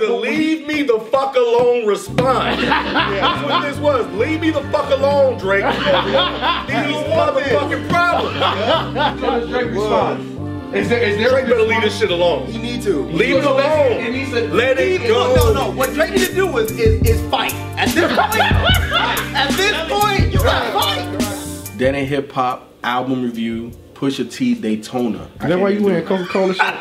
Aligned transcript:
the 0.00 0.12
leave 0.12 0.66
me 0.66 0.82
the 0.82 0.98
fuck 1.12 1.34
alone 1.36 1.86
response. 1.86 2.60
That's 2.62 3.44
what 3.44 3.62
this 3.62 3.78
was. 3.78 4.06
Leave 4.14 4.40
me 4.40 4.50
the 4.50 4.62
fuck 4.72 4.90
alone, 4.90 5.38
Drake. 5.38 5.62
These 6.66 7.04
motherfucking 7.12 7.88
problems. 7.88 9.20
So 9.20 9.26
does 9.40 9.48
Drake 9.48 9.70
respond? 9.70 10.74
Is 10.74 10.88
there 10.88 11.02
is 11.02 11.16
there 11.16 11.30
Drake 11.30 11.46
better 11.46 11.62
leave 11.62 11.82
this 11.82 11.98
shit 11.98 12.10
alone. 12.10 12.52
You 12.52 12.58
need 12.60 12.82
to. 12.82 13.02
Leave 13.06 13.36
it 13.36 13.44
It 13.44 14.12
needs 14.12 14.32
alone. 14.32 14.48
to- 14.50 14.54
Let 14.54 14.78
it 14.78 15.02
go. 15.06 15.34
No, 15.34 15.52
no, 15.52 15.66
no. 15.66 15.70
What 15.76 15.92
Drake 15.94 16.10
need 16.10 16.26
to 16.28 16.34
do 16.34 16.56
is, 16.58 16.70
is, 16.72 17.02
is 17.02 17.30
fight. 17.30 17.52
At 17.76 17.88
this 17.88 18.06
point, 18.16 18.40
at 19.34 19.50
this 19.56 19.90
point, 19.90 20.32
you 20.32 20.38
gotta 20.38 20.72
fight. 20.72 21.78
That 21.78 21.94
ain't 21.94 22.08
hip 22.08 22.30
hop 22.32 22.68
album 22.84 23.22
review. 23.24 23.72
Pusha 23.94 24.30
T 24.32 24.54
Daytona. 24.54 25.24
Is 25.42 25.48
that 25.48 25.58
why 25.60 25.70
you 25.70 25.82
wearing 25.82 26.06
Coca 26.06 26.24
Cola 26.26 26.54
shit? 26.54 26.74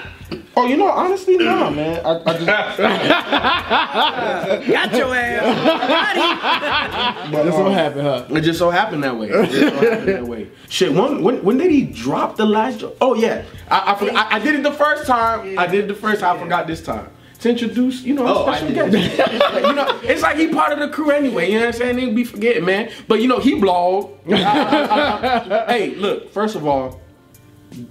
Oh, 0.56 0.66
you 0.66 0.78
know, 0.78 0.88
honestly, 0.88 1.38
nah, 1.38 1.70
mm. 1.70 1.76
man. 1.78 2.06
I, 2.06 2.22
I 2.26 2.34
just 2.34 2.46
Got 4.68 4.94
your 4.96 5.16
ass. 5.16 7.30
But 7.32 7.44
this 7.44 7.54
what 7.54 7.68
um, 7.68 7.74
happened, 7.74 8.02
huh? 8.02 8.26
It 8.30 8.42
just 8.42 8.60
so 8.60 8.70
happened 8.70 9.04
that 9.04 9.18
way. 9.18 9.30
It 9.30 9.50
just 9.52 9.60
so 9.60 9.70
happened 9.90 10.08
that 10.10 10.28
way. 10.28 10.50
Shit, 10.68 10.94
when, 10.94 11.24
when 11.24 11.44
when 11.44 11.58
did 11.58 11.72
he 11.72 11.84
drop 11.84 12.36
the 12.38 12.46
last? 12.46 12.80
Jo- 12.80 12.96
oh 13.02 13.14
yeah, 13.14 13.44
I 13.70 13.94
I, 13.94 13.96
forgot, 13.96 14.32
I 14.32 14.36
I 14.36 14.40
did 14.40 14.56
it 14.56 14.64
the 14.64 14.74
first 14.74 15.06
time. 15.06 15.58
I 15.58 15.68
did 15.68 15.86
it 15.86 15.88
the 15.88 15.96
first 15.96 16.22
time. 16.22 16.38
I 16.38 16.42
forgot 16.42 16.68
this 16.68 16.84
time. 16.84 17.10
To 17.42 17.50
introduce, 17.50 18.04
you 18.04 18.14
know, 18.16 18.28
Oh, 18.28 18.46
I 18.46 18.58
special 18.58 18.90
did. 18.90 19.16
guest. 19.16 19.56
you 19.56 19.74
know, 19.74 20.00
it's 20.04 20.22
like 20.24 20.36
he 20.38 20.50
part 20.50 20.74
of 20.74 20.80
the 20.80 20.90
crew 20.90 21.12
anyway. 21.12 21.50
You 21.50 21.60
know 21.60 21.68
what 21.68 21.76
I'm 21.76 21.80
saying? 21.80 21.96
They 21.96 22.12
be 22.12 22.26
forgetting, 22.26 22.66
man. 22.66 22.92
But 23.08 23.22
you 23.22 23.28
know, 23.30 23.40
he 23.40 23.56
blog. 23.60 24.12
hey, 24.28 25.94
look. 25.96 26.34
First 26.34 26.56
of 26.58 26.68
all, 26.68 27.00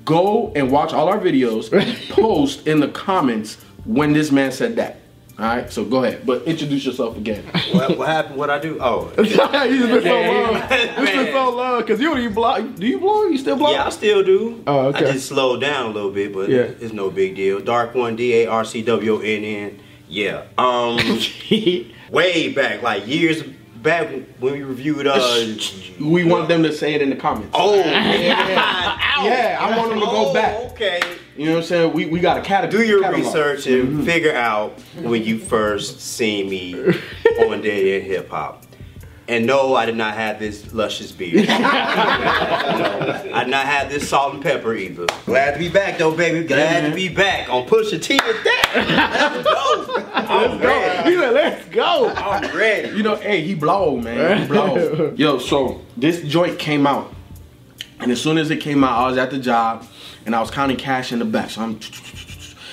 go 0.04 0.52
and 0.54 0.70
watch 0.70 0.92
all 0.92 1.08
our 1.08 1.18
videos. 1.18 1.70
post 2.10 2.66
in 2.66 2.80
the 2.80 2.88
comments 2.88 3.56
when 3.84 4.12
this 4.12 4.30
man 4.30 4.52
said 4.52 4.76
that. 4.76 4.96
All 5.38 5.44
right. 5.44 5.70
So 5.72 5.84
go 5.84 6.02
ahead, 6.02 6.26
but 6.26 6.42
introduce 6.42 6.84
yourself 6.84 7.16
again. 7.16 7.44
What, 7.72 7.96
what 7.96 8.08
happened? 8.08 8.36
What 8.36 8.50
I 8.50 8.58
do? 8.58 8.76
Oh, 8.80 9.06
He's 9.16 9.36
been 9.36 10.02
so 10.02 10.20
long. 10.20 10.62
It's 10.68 11.10
been 11.12 11.32
so 11.32 11.50
long. 11.56 11.82
Cause 11.86 12.00
you 12.00 12.08
don't 12.08 12.18
even 12.18 12.34
blog. 12.34 12.74
Do 12.76 12.86
you 12.86 12.98
blog? 12.98 13.30
You 13.30 13.38
still 13.38 13.56
blog? 13.56 13.72
yeah, 13.72 13.86
I 13.86 13.90
still 13.90 14.24
do. 14.24 14.62
Oh, 14.66 14.86
okay. 14.88 15.06
I 15.06 15.12
just 15.12 15.28
slowed 15.28 15.60
down 15.60 15.86
a 15.86 15.90
little 15.90 16.10
bit, 16.10 16.32
but 16.34 16.48
Yeah. 16.48 16.62
it's 16.80 16.92
no 16.92 17.08
big 17.10 17.36
deal. 17.36 17.60
Dark 17.60 17.94
one, 17.94 18.16
D 18.16 18.34
A 18.42 18.46
R 18.48 18.64
C 18.64 18.82
W 18.82 19.14
O 19.14 19.18
N 19.20 19.44
N. 19.44 19.80
Yeah. 20.08 20.44
Um, 20.58 20.98
way 22.10 22.52
back, 22.52 22.82
like 22.82 23.06
years 23.06 23.42
back 23.82 24.08
when 24.40 24.52
we 24.54 24.62
reviewed. 24.62 25.06
Uh, 25.06 25.44
We 26.00 26.22
want 26.22 26.48
them 26.48 26.62
to 26.62 26.72
say 26.72 26.94
it 26.94 27.02
in 27.02 27.10
the 27.10 27.16
comments. 27.16 27.50
oh, 27.54 27.74
yeah, 27.74 28.14
yeah. 29.24 29.58
I 29.60 29.76
want 29.76 29.90
them 29.90 29.98
to 29.98 30.06
go 30.06 30.30
Oh, 30.30 30.32
back. 30.32 30.72
Okay. 30.72 31.00
You 31.36 31.46
know 31.46 31.52
what 31.54 31.58
I'm 31.58 31.64
saying? 31.64 31.92
We 31.92 32.06
we 32.06 32.20
got 32.20 32.36
a 32.38 32.40
category. 32.40 32.84
Do 32.84 32.88
your 32.88 33.02
catalog. 33.02 33.24
research 33.24 33.66
and 33.66 34.04
figure 34.04 34.34
out 34.34 34.78
when 35.02 35.24
you 35.24 35.38
first 35.38 36.00
seen 36.00 36.48
me 36.48 36.74
on 37.40 37.62
Dead 37.62 37.84
End 38.02 38.04
Hip 38.04 38.28
Hop. 38.30 38.64
And 39.28 39.44
no, 39.44 39.74
I 39.74 39.84
did 39.84 39.96
not 39.96 40.14
have 40.14 40.38
this 40.38 40.72
luscious 40.72 41.12
beard. 41.12 41.46
no, 41.46 41.54
I 41.60 43.42
did 43.44 43.50
not 43.50 43.66
have 43.66 43.90
this 43.90 44.08
salt 44.08 44.32
and 44.32 44.42
pepper 44.42 44.74
either. 44.74 45.04
Glad 45.26 45.52
to 45.52 45.58
be 45.58 45.68
back 45.68 45.98
though, 45.98 46.16
baby. 46.16 46.46
Glad 46.46 46.88
to 46.88 46.94
be 46.94 47.10
back 47.10 47.50
on 47.50 47.66
Pusha 47.66 48.02
T 48.02 48.14
with 48.14 48.42
that. 48.44 48.72
Let's 48.74 49.44
go. 49.44 50.02
I'm 50.14 50.58
ready. 50.58 51.10
He 51.10 51.16
said, 51.18 51.34
"Let's 51.34 51.68
go." 51.68 52.08
I'm 52.08 52.56
ready. 52.56 52.96
You 52.96 53.02
know, 53.02 53.16
hey, 53.16 53.42
he 53.42 53.54
blow, 53.54 53.98
man. 53.98 54.42
He 54.42 54.48
blow. 54.48 55.12
Yo, 55.16 55.38
so 55.38 55.82
this 55.94 56.22
joint 56.22 56.58
came 56.58 56.86
out, 56.86 57.12
and 58.00 58.10
as 58.10 58.22
soon 58.22 58.38
as 58.38 58.50
it 58.50 58.62
came 58.62 58.82
out, 58.82 58.98
I 58.98 59.08
was 59.08 59.18
at 59.18 59.30
the 59.30 59.38
job, 59.38 59.86
and 60.24 60.34
I 60.34 60.40
was 60.40 60.50
counting 60.50 60.78
cash 60.78 61.12
in 61.12 61.18
the 61.18 61.26
back. 61.26 61.50
So 61.50 61.60
I'm, 61.60 61.78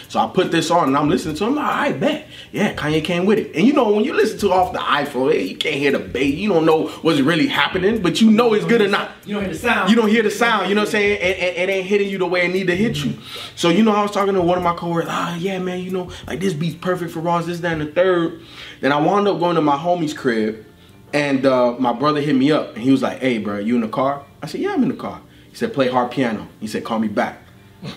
so 0.07 0.19
I 0.19 0.27
put 0.27 0.51
this 0.51 0.69
on, 0.71 0.87
and 0.87 0.97
I'm 0.97 1.09
listening 1.09 1.35
to 1.35 1.45
him. 1.45 1.55
Like, 1.55 1.65
I 1.65 1.91
bet, 1.93 2.27
yeah, 2.51 2.73
Kanye 2.75 3.03
came 3.03 3.25
with 3.25 3.39
it. 3.39 3.55
And 3.55 3.65
you 3.65 3.73
know, 3.73 3.91
when 3.91 4.05
you 4.05 4.13
listen 4.13 4.37
to 4.39 4.45
it 4.47 4.51
off 4.51 4.71
the 4.71 4.79
iPhone, 4.79 5.33
eh, 5.33 5.39
you 5.39 5.57
can't 5.57 5.75
hear 5.75 5.91
the 5.91 5.99
bass. 5.99 6.35
You 6.35 6.49
don't 6.49 6.65
know 6.65 6.87
what's 6.87 7.19
really 7.21 7.47
happening, 7.47 8.01
but 8.01 8.21
you 8.21 8.31
know 8.31 8.53
it's 8.53 8.65
good 8.65 8.81
or 8.81 8.87
not. 8.87 9.11
You 9.25 9.35
don't 9.35 9.43
hear 9.43 9.53
the 9.53 9.59
sound. 9.59 9.89
You 9.89 9.95
don't 9.95 10.09
hear 10.09 10.23
the 10.23 10.31
sound, 10.31 10.69
you 10.69 10.75
know 10.75 10.81
what 10.81 10.89
I'm 10.89 10.91
saying? 10.91 11.21
And, 11.21 11.57
and, 11.57 11.69
it 11.69 11.73
ain't 11.73 11.87
hitting 11.87 12.09
you 12.09 12.17
the 12.17 12.27
way 12.27 12.45
it 12.45 12.49
need 12.49 12.67
to 12.67 12.75
hit 12.75 13.03
you. 13.03 13.17
So, 13.55 13.69
you 13.69 13.83
know, 13.83 13.91
I 13.91 14.01
was 14.01 14.11
talking 14.11 14.33
to 14.35 14.41
one 14.41 14.57
of 14.57 14.63
my 14.63 14.75
coworkers, 14.75 15.09
ah, 15.11 15.35
yeah, 15.35 15.59
man, 15.59 15.79
you 15.79 15.91
know, 15.91 16.11
like 16.27 16.39
this 16.39 16.53
beat's 16.53 16.75
perfect 16.75 17.11
for 17.11 17.19
Ross, 17.19 17.45
this, 17.45 17.59
that, 17.61 17.73
and 17.73 17.81
the 17.81 17.91
third. 17.91 18.41
Then 18.81 18.91
I 18.91 18.99
wound 18.99 19.27
up 19.27 19.39
going 19.39 19.55
to 19.55 19.61
my 19.61 19.75
homie's 19.75 20.13
crib, 20.13 20.65
and 21.13 21.45
uh, 21.45 21.75
my 21.79 21.93
brother 21.93 22.21
hit 22.21 22.35
me 22.35 22.51
up, 22.51 22.75
and 22.75 22.83
he 22.83 22.91
was 22.91 23.01
like, 23.01 23.19
hey, 23.19 23.39
bro, 23.39 23.57
you 23.57 23.75
in 23.75 23.81
the 23.81 23.87
car? 23.87 24.23
I 24.43 24.47
said, 24.47 24.61
yeah, 24.61 24.73
I'm 24.73 24.83
in 24.83 24.89
the 24.89 24.95
car. 24.95 25.21
He 25.49 25.55
said, 25.55 25.73
play 25.73 25.89
hard 25.89 26.11
piano. 26.11 26.47
He 26.59 26.67
said, 26.67 26.83
call 26.83 26.99
me 26.99 27.07
back. 27.07 27.41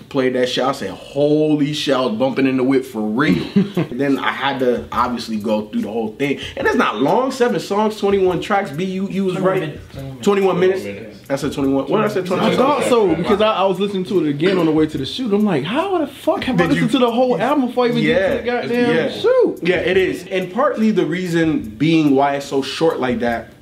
Played 0.09 0.35
that 0.35 0.49
shit. 0.49 0.65
I 0.65 0.73
said, 0.73 0.91
holy 0.91 1.73
shit, 1.73 1.95
I 1.95 2.01
was 2.01 2.19
bumping 2.19 2.47
in 2.47 2.57
the 2.57 2.65
whip 2.65 2.85
for 2.85 3.01
real. 3.01 3.45
then 3.91 4.19
I 4.19 4.31
had 4.33 4.59
to 4.61 4.87
obviously 4.93 5.37
go 5.39 5.69
through 5.69 5.83
the 5.83 5.91
whole 5.93 6.15
thing. 6.15 6.41
And 6.57 6.67
it's 6.67 6.77
not 6.77 6.97
long, 6.97 7.31
seven 7.31 7.61
songs, 7.61 7.99
21 7.99 8.41
tracks. 8.41 8.71
B, 8.71 8.85
you, 8.85 9.09
you 9.09 9.25
was 9.27 9.37
21 9.37 9.51
right. 9.61 9.61
minutes, 9.61 9.95
21 9.95 10.23
21 10.23 10.61
minutes. 10.61 10.85
minutes. 10.85 11.31
I 11.31 11.37
said 11.37 11.53
21. 11.53 11.89
What 11.89 11.97
did 11.99 12.05
I 12.05 12.09
say? 12.09 12.21
I 12.21 12.25
21. 12.25 12.57
thought 12.57 12.85
so 12.85 13.15
because 13.15 13.41
I, 13.41 13.53
I 13.55 13.65
was 13.65 13.79
listening 13.79 14.05
to 14.05 14.25
it 14.25 14.31
again 14.31 14.59
on 14.59 14.67
the 14.67 14.73
way 14.73 14.87
to 14.87 14.99
the 14.99 15.05
shoot. 15.07 15.33
I'm 15.33 15.45
like, 15.45 15.65
how 15.65 15.99
the 15.99 16.07
fuck 16.07 16.45
have 16.45 16.61
I 16.61 16.67
Did 16.67 16.77
you- 16.77 16.83
listened 16.83 16.93
to 16.93 16.99
the 17.07 17.11
whole 17.13 17.41
album 17.41 17.67
before 17.67 17.85
I 17.87 17.89
even 17.89 18.03
Yeah, 18.03 18.41
get 18.43 18.63
to 18.63 18.69
the 18.69 18.75
goddamn 18.75 18.97
yeah. 18.97 19.11
shoot? 19.11 19.59
Yeah, 19.63 19.77
it 19.77 19.97
is. 19.97 20.27
And 20.29 20.53
partly 20.53 20.91
the 20.91 21.05
reason 21.07 21.69
being 21.71 22.15
why 22.15 22.37
it's 22.37 22.47
so 22.47 22.63
short 22.63 22.99
like 23.01 23.19
that, 23.21 23.53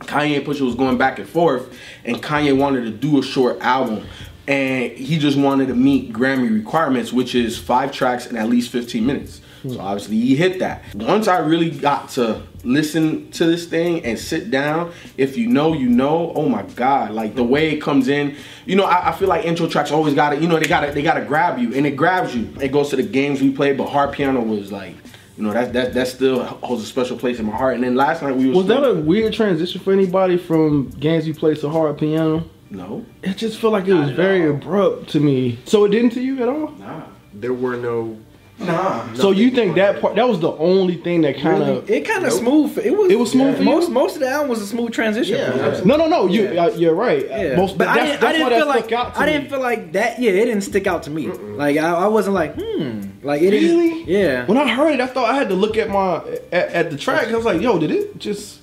Kanye 0.00 0.36
and 0.38 0.44
Pusha 0.46 0.62
was 0.62 0.74
going 0.74 0.98
back 0.98 1.18
and 1.20 1.28
forth, 1.28 1.72
and 2.04 2.16
Kanye 2.22 2.56
wanted 2.58 2.84
to 2.84 2.90
do 2.90 3.18
a 3.18 3.22
short 3.22 3.60
album. 3.60 4.04
And 4.48 4.92
he 4.92 5.18
just 5.18 5.38
wanted 5.38 5.68
to 5.68 5.74
meet 5.74 6.12
Grammy 6.12 6.52
requirements, 6.52 7.12
which 7.12 7.34
is 7.34 7.56
five 7.58 7.92
tracks 7.92 8.26
and 8.26 8.36
at 8.36 8.48
least 8.48 8.70
15 8.70 9.06
minutes. 9.06 9.40
So 9.62 9.74
hmm. 9.74 9.80
obviously 9.80 10.16
he 10.16 10.34
hit 10.34 10.58
that. 10.58 10.82
Once 10.94 11.28
I 11.28 11.38
really 11.38 11.70
got 11.70 12.08
to 12.10 12.42
listen 12.64 13.30
to 13.32 13.46
this 13.46 13.66
thing 13.66 14.04
and 14.04 14.18
sit 14.18 14.50
down, 14.50 14.92
if 15.16 15.36
you 15.36 15.46
know, 15.46 15.72
you 15.72 15.88
know. 15.88 16.32
Oh 16.34 16.48
my 16.48 16.62
God! 16.62 17.12
Like 17.12 17.34
the 17.34 17.44
way 17.44 17.70
it 17.70 17.80
comes 17.80 18.08
in, 18.08 18.36
you 18.66 18.76
know. 18.76 18.84
I, 18.84 19.10
I 19.10 19.12
feel 19.12 19.28
like 19.28 19.44
intro 19.44 19.68
tracks 19.68 19.92
always 19.92 20.14
got 20.14 20.30
to, 20.30 20.36
you 20.40 20.48
know, 20.48 20.58
they 20.58 20.66
got 20.66 20.80
to, 20.80 20.92
they 20.92 21.02
got 21.02 21.14
to 21.14 21.24
grab 21.24 21.58
you, 21.58 21.74
and 21.74 21.86
it 21.86 21.96
grabs 21.96 22.34
you. 22.34 22.52
It 22.60 22.72
goes 22.72 22.90
to 22.90 22.96
the 22.96 23.02
games 23.02 23.40
we 23.40 23.52
played, 23.52 23.78
but 23.78 23.88
hard 23.88 24.12
piano 24.12 24.40
was 24.40 24.72
like, 24.72 24.96
you 25.36 25.44
know, 25.44 25.52
that 25.52 25.72
that 25.72 25.94
that 25.94 26.08
still 26.08 26.42
holds 26.44 26.82
a 26.82 26.86
special 26.86 27.16
place 27.16 27.38
in 27.38 27.46
my 27.46 27.56
heart. 27.56 27.74
And 27.74 27.84
then 27.84 27.94
last 27.94 28.22
night 28.22 28.36
we 28.36 28.48
was 28.48 28.58
Was 28.58 28.66
that 28.66 28.84
a 28.84 28.94
weird 28.94 29.32
transition 29.32 29.80
for 29.80 29.92
anybody 29.92 30.36
from 30.36 30.90
games 30.90 31.26
you 31.26 31.34
play 31.34 31.54
to 31.54 31.68
hard 31.68 31.98
piano? 31.98 32.44
No? 32.72 33.04
It 33.22 33.36
just 33.36 33.58
felt 33.58 33.72
like 33.72 33.86
it 33.86 33.94
was 33.94 34.10
very 34.10 34.48
abrupt 34.48 35.10
to 35.10 35.20
me. 35.20 35.58
So 35.64 35.84
it 35.84 35.90
didn't 35.90 36.10
to 36.10 36.20
you 36.20 36.42
at 36.42 36.48
all? 36.48 36.70
Nah, 36.72 37.02
There 37.34 37.52
were 37.52 37.76
no. 37.76 38.18
nah. 38.58 39.12
So 39.14 39.30
you 39.30 39.50
think 39.50 39.74
that 39.76 40.00
part 40.00 40.14
that 40.16 40.28
was 40.28 40.38
the 40.40 40.52
only 40.52 40.96
thing 40.96 41.22
that 41.22 41.36
kind 41.38 41.62
of 41.62 41.90
It 41.90 42.06
kind 42.06 42.24
of 42.24 42.32
smooth. 42.32 42.78
It 42.78 42.96
was. 42.96 43.10
It 43.10 43.18
was 43.18 43.30
smooth 43.32 43.56
for 43.56 43.62
you? 43.62 43.68
most 43.68 43.90
most 43.90 44.14
of 44.16 44.20
the 44.20 44.28
album 44.28 44.50
was 44.50 44.60
a 44.60 44.66
smooth 44.66 44.92
transition. 44.92 45.36
Yeah. 45.36 45.80
No, 45.84 45.96
no, 45.96 46.06
no. 46.06 46.26
You 46.26 46.46
uh, 46.60 46.68
you're 46.76 46.94
right. 46.94 47.26
Yeah, 47.28 47.56
Most, 47.56 47.76
but 47.76 47.88
I 47.88 47.94
didn't, 47.96 48.20
that's 48.20 48.24
I 48.24 48.32
didn't 48.32 48.50
why 48.52 48.58
feel 48.58 48.66
like 48.68 48.84
stuck 48.84 48.98
out 49.00 49.14
to 49.14 49.20
I 49.20 49.26
didn't 49.26 49.48
feel 49.50 49.60
like 49.60 49.92
that. 49.92 50.20
Yeah, 50.20 50.30
it 50.30 50.44
didn't 50.44 50.62
stick 50.62 50.86
out 50.86 51.02
to 51.04 51.10
me. 51.10 51.26
Like 51.28 51.76
I, 51.76 51.92
I 51.92 52.06
wasn't 52.06 52.34
like, 52.34 52.54
hmm, 52.54 53.00
like 53.22 53.42
it 53.42 53.50
didn't. 53.50 53.76
Really? 53.76 54.04
Yeah. 54.04 54.46
When 54.46 54.56
I 54.58 54.68
heard 54.68 54.92
it, 54.94 55.00
I 55.00 55.06
thought 55.08 55.28
I 55.30 55.34
had 55.34 55.48
to 55.48 55.54
look 55.56 55.76
at 55.76 55.88
my 55.90 56.16
at, 56.52 56.68
at 56.70 56.90
the 56.90 56.96
track. 56.96 57.28
I 57.28 57.36
was 57.36 57.44
like, 57.44 57.60
"Yo, 57.60 57.78
did 57.78 57.90
it 57.90 58.18
just 58.18 58.60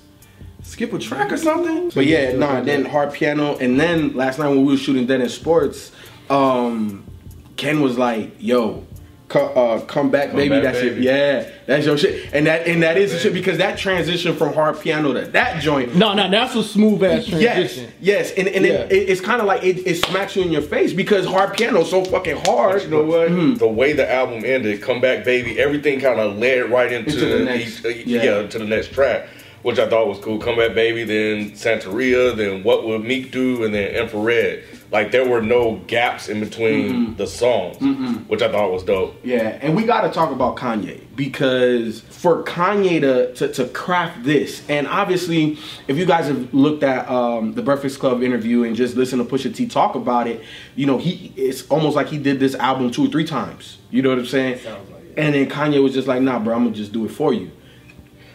skip 0.62 0.92
a 0.92 0.98
track 0.98 1.32
or 1.32 1.36
something?" 1.36 1.90
But 1.94 2.06
yeah, 2.06 2.32
nah. 2.32 2.60
Then 2.60 2.84
hard 2.84 3.12
piano, 3.12 3.56
and 3.58 3.78
then 3.78 4.14
last 4.14 4.38
night 4.38 4.48
when 4.48 4.64
we 4.64 4.72
were 4.72 4.78
shooting 4.78 5.06
Dead 5.06 5.20
End 5.20 5.30
Sports, 5.30 5.92
um, 6.28 7.04
Ken 7.56 7.80
was 7.80 7.98
like, 7.98 8.30
"Yo, 8.38 8.84
co- 9.28 9.46
uh, 9.48 9.80
come 9.82 10.10
back, 10.10 10.32
baby. 10.34 10.48
Back, 10.48 10.62
that's 10.62 10.78
it. 10.78 10.94
Baby. 10.94 11.04
Yeah, 11.06 11.48
that's 11.66 11.84
your 11.84 11.98
shit." 11.98 12.30
And 12.32 12.46
that 12.46 12.66
and 12.66 12.82
that 12.82 12.96
is 12.96 13.12
the 13.12 13.18
shit 13.18 13.34
because 13.34 13.58
that 13.58 13.76
transition 13.78 14.34
from 14.36 14.54
hard 14.54 14.80
piano 14.80 15.12
to 15.12 15.22
that 15.32 15.60
joint. 15.60 15.94
No, 15.94 16.14
no, 16.14 16.30
that's 16.30 16.54
a 16.54 16.62
smooth 16.62 17.02
ass 17.04 17.28
Yes, 17.28 17.28
transition. 17.28 17.84
yes, 18.00 18.30
yes, 18.30 18.32
and, 18.38 18.48
and 18.48 18.64
Yeah. 18.64 18.72
it, 18.72 18.92
it, 18.92 19.08
it's 19.10 19.20
kind 19.20 19.40
of 19.40 19.46
like 19.46 19.62
it, 19.62 19.86
it 19.86 19.96
smacks 20.04 20.36
you 20.36 20.42
in 20.42 20.50
your 20.52 20.62
face 20.62 20.92
because 20.94 21.26
hard 21.26 21.54
piano 21.56 21.80
is 21.82 21.90
so 21.90 22.04
fucking 22.04 22.36
hard. 22.46 22.82
You 22.82 22.88
know 22.88 23.02
what? 23.04 23.58
The 23.58 23.68
way 23.68 23.92
the 23.92 24.10
album 24.10 24.42
ended, 24.46 24.80
"Come 24.80 25.00
Back, 25.00 25.24
Baby," 25.24 25.58
everything 25.60 26.00
kind 26.00 26.18
of 26.20 26.38
led 26.38 26.70
right 26.70 26.90
into, 26.92 27.10
Into 27.12 27.26
the 27.26 27.44
next- 27.44 27.84
each- 27.84 27.84
uh, 27.84 27.88
yeah. 28.06 28.22
yeah. 28.40 28.46
to 28.46 28.58
the 28.58 28.64
next 28.64 28.92
track, 28.92 29.28
which 29.62 29.78
I 29.78 29.88
thought 29.88 30.08
was 30.08 30.18
cool. 30.18 30.38
"Come 30.38 30.56
Back, 30.56 30.74
Baby," 30.74 31.04
then 31.04 31.52
Santeria, 31.52 32.36
then 32.36 32.62
"What 32.62 32.86
Would 32.86 33.04
Meek 33.04 33.30
Do," 33.30 33.64
and 33.64 33.74
then 33.74 33.94
"Infrared." 33.94 34.64
Like 34.90 35.12
there 35.12 35.28
were 35.28 35.40
no 35.40 35.76
gaps 35.86 36.28
in 36.28 36.40
between 36.40 37.14
the 37.16 37.26
songs, 37.26 37.76
which 38.26 38.42
I 38.42 38.50
thought 38.50 38.72
was 38.72 38.82
dope. 38.82 39.14
Yeah, 39.22 39.58
and 39.60 39.76
we 39.76 39.84
got 39.84 40.00
to 40.00 40.10
talk 40.10 40.32
about 40.32 40.56
Kanye 40.56 41.00
because 41.14 42.00
for 42.00 42.42
Kanye 42.42 43.00
to, 43.00 43.32
to 43.34 43.52
to 43.52 43.68
craft 43.68 44.24
this, 44.24 44.68
and 44.68 44.88
obviously, 44.88 45.58
if 45.86 45.96
you 45.96 46.06
guys 46.06 46.26
have 46.26 46.52
looked 46.52 46.82
at 46.82 47.08
um, 47.08 47.52
the 47.54 47.62
Breakfast 47.62 48.00
Club 48.00 48.22
interview 48.22 48.64
and 48.64 48.74
just 48.74 48.96
listen 48.96 49.18
to 49.18 49.24
Pusha 49.24 49.54
T 49.54 49.66
talk 49.66 49.94
about 49.94 50.26
it, 50.26 50.42
you 50.74 50.86
know 50.86 50.98
he 50.98 51.32
it's 51.36 51.68
almost 51.68 51.94
like 51.94 52.08
he 52.08 52.18
did 52.18 52.40
this 52.40 52.54
album 52.56 52.90
two 52.90 53.04
or 53.04 53.08
three 53.08 53.24
times. 53.24 53.78
You 53.90 54.02
know 54.02 54.08
what 54.08 54.18
I'm 54.18 54.26
saying? 54.26 54.60
Like 54.64 55.14
And 55.16 55.34
then 55.34 55.48
Kanye 55.48 55.80
was 55.82 55.92
just 55.94 56.08
like, 56.08 56.20
"Nah, 56.20 56.40
bro, 56.40 56.56
I'm 56.56 56.64
gonna 56.64 56.74
just 56.74 56.92
do 56.92 57.04
it 57.04 57.10
for 57.10 57.32
you." 57.32 57.50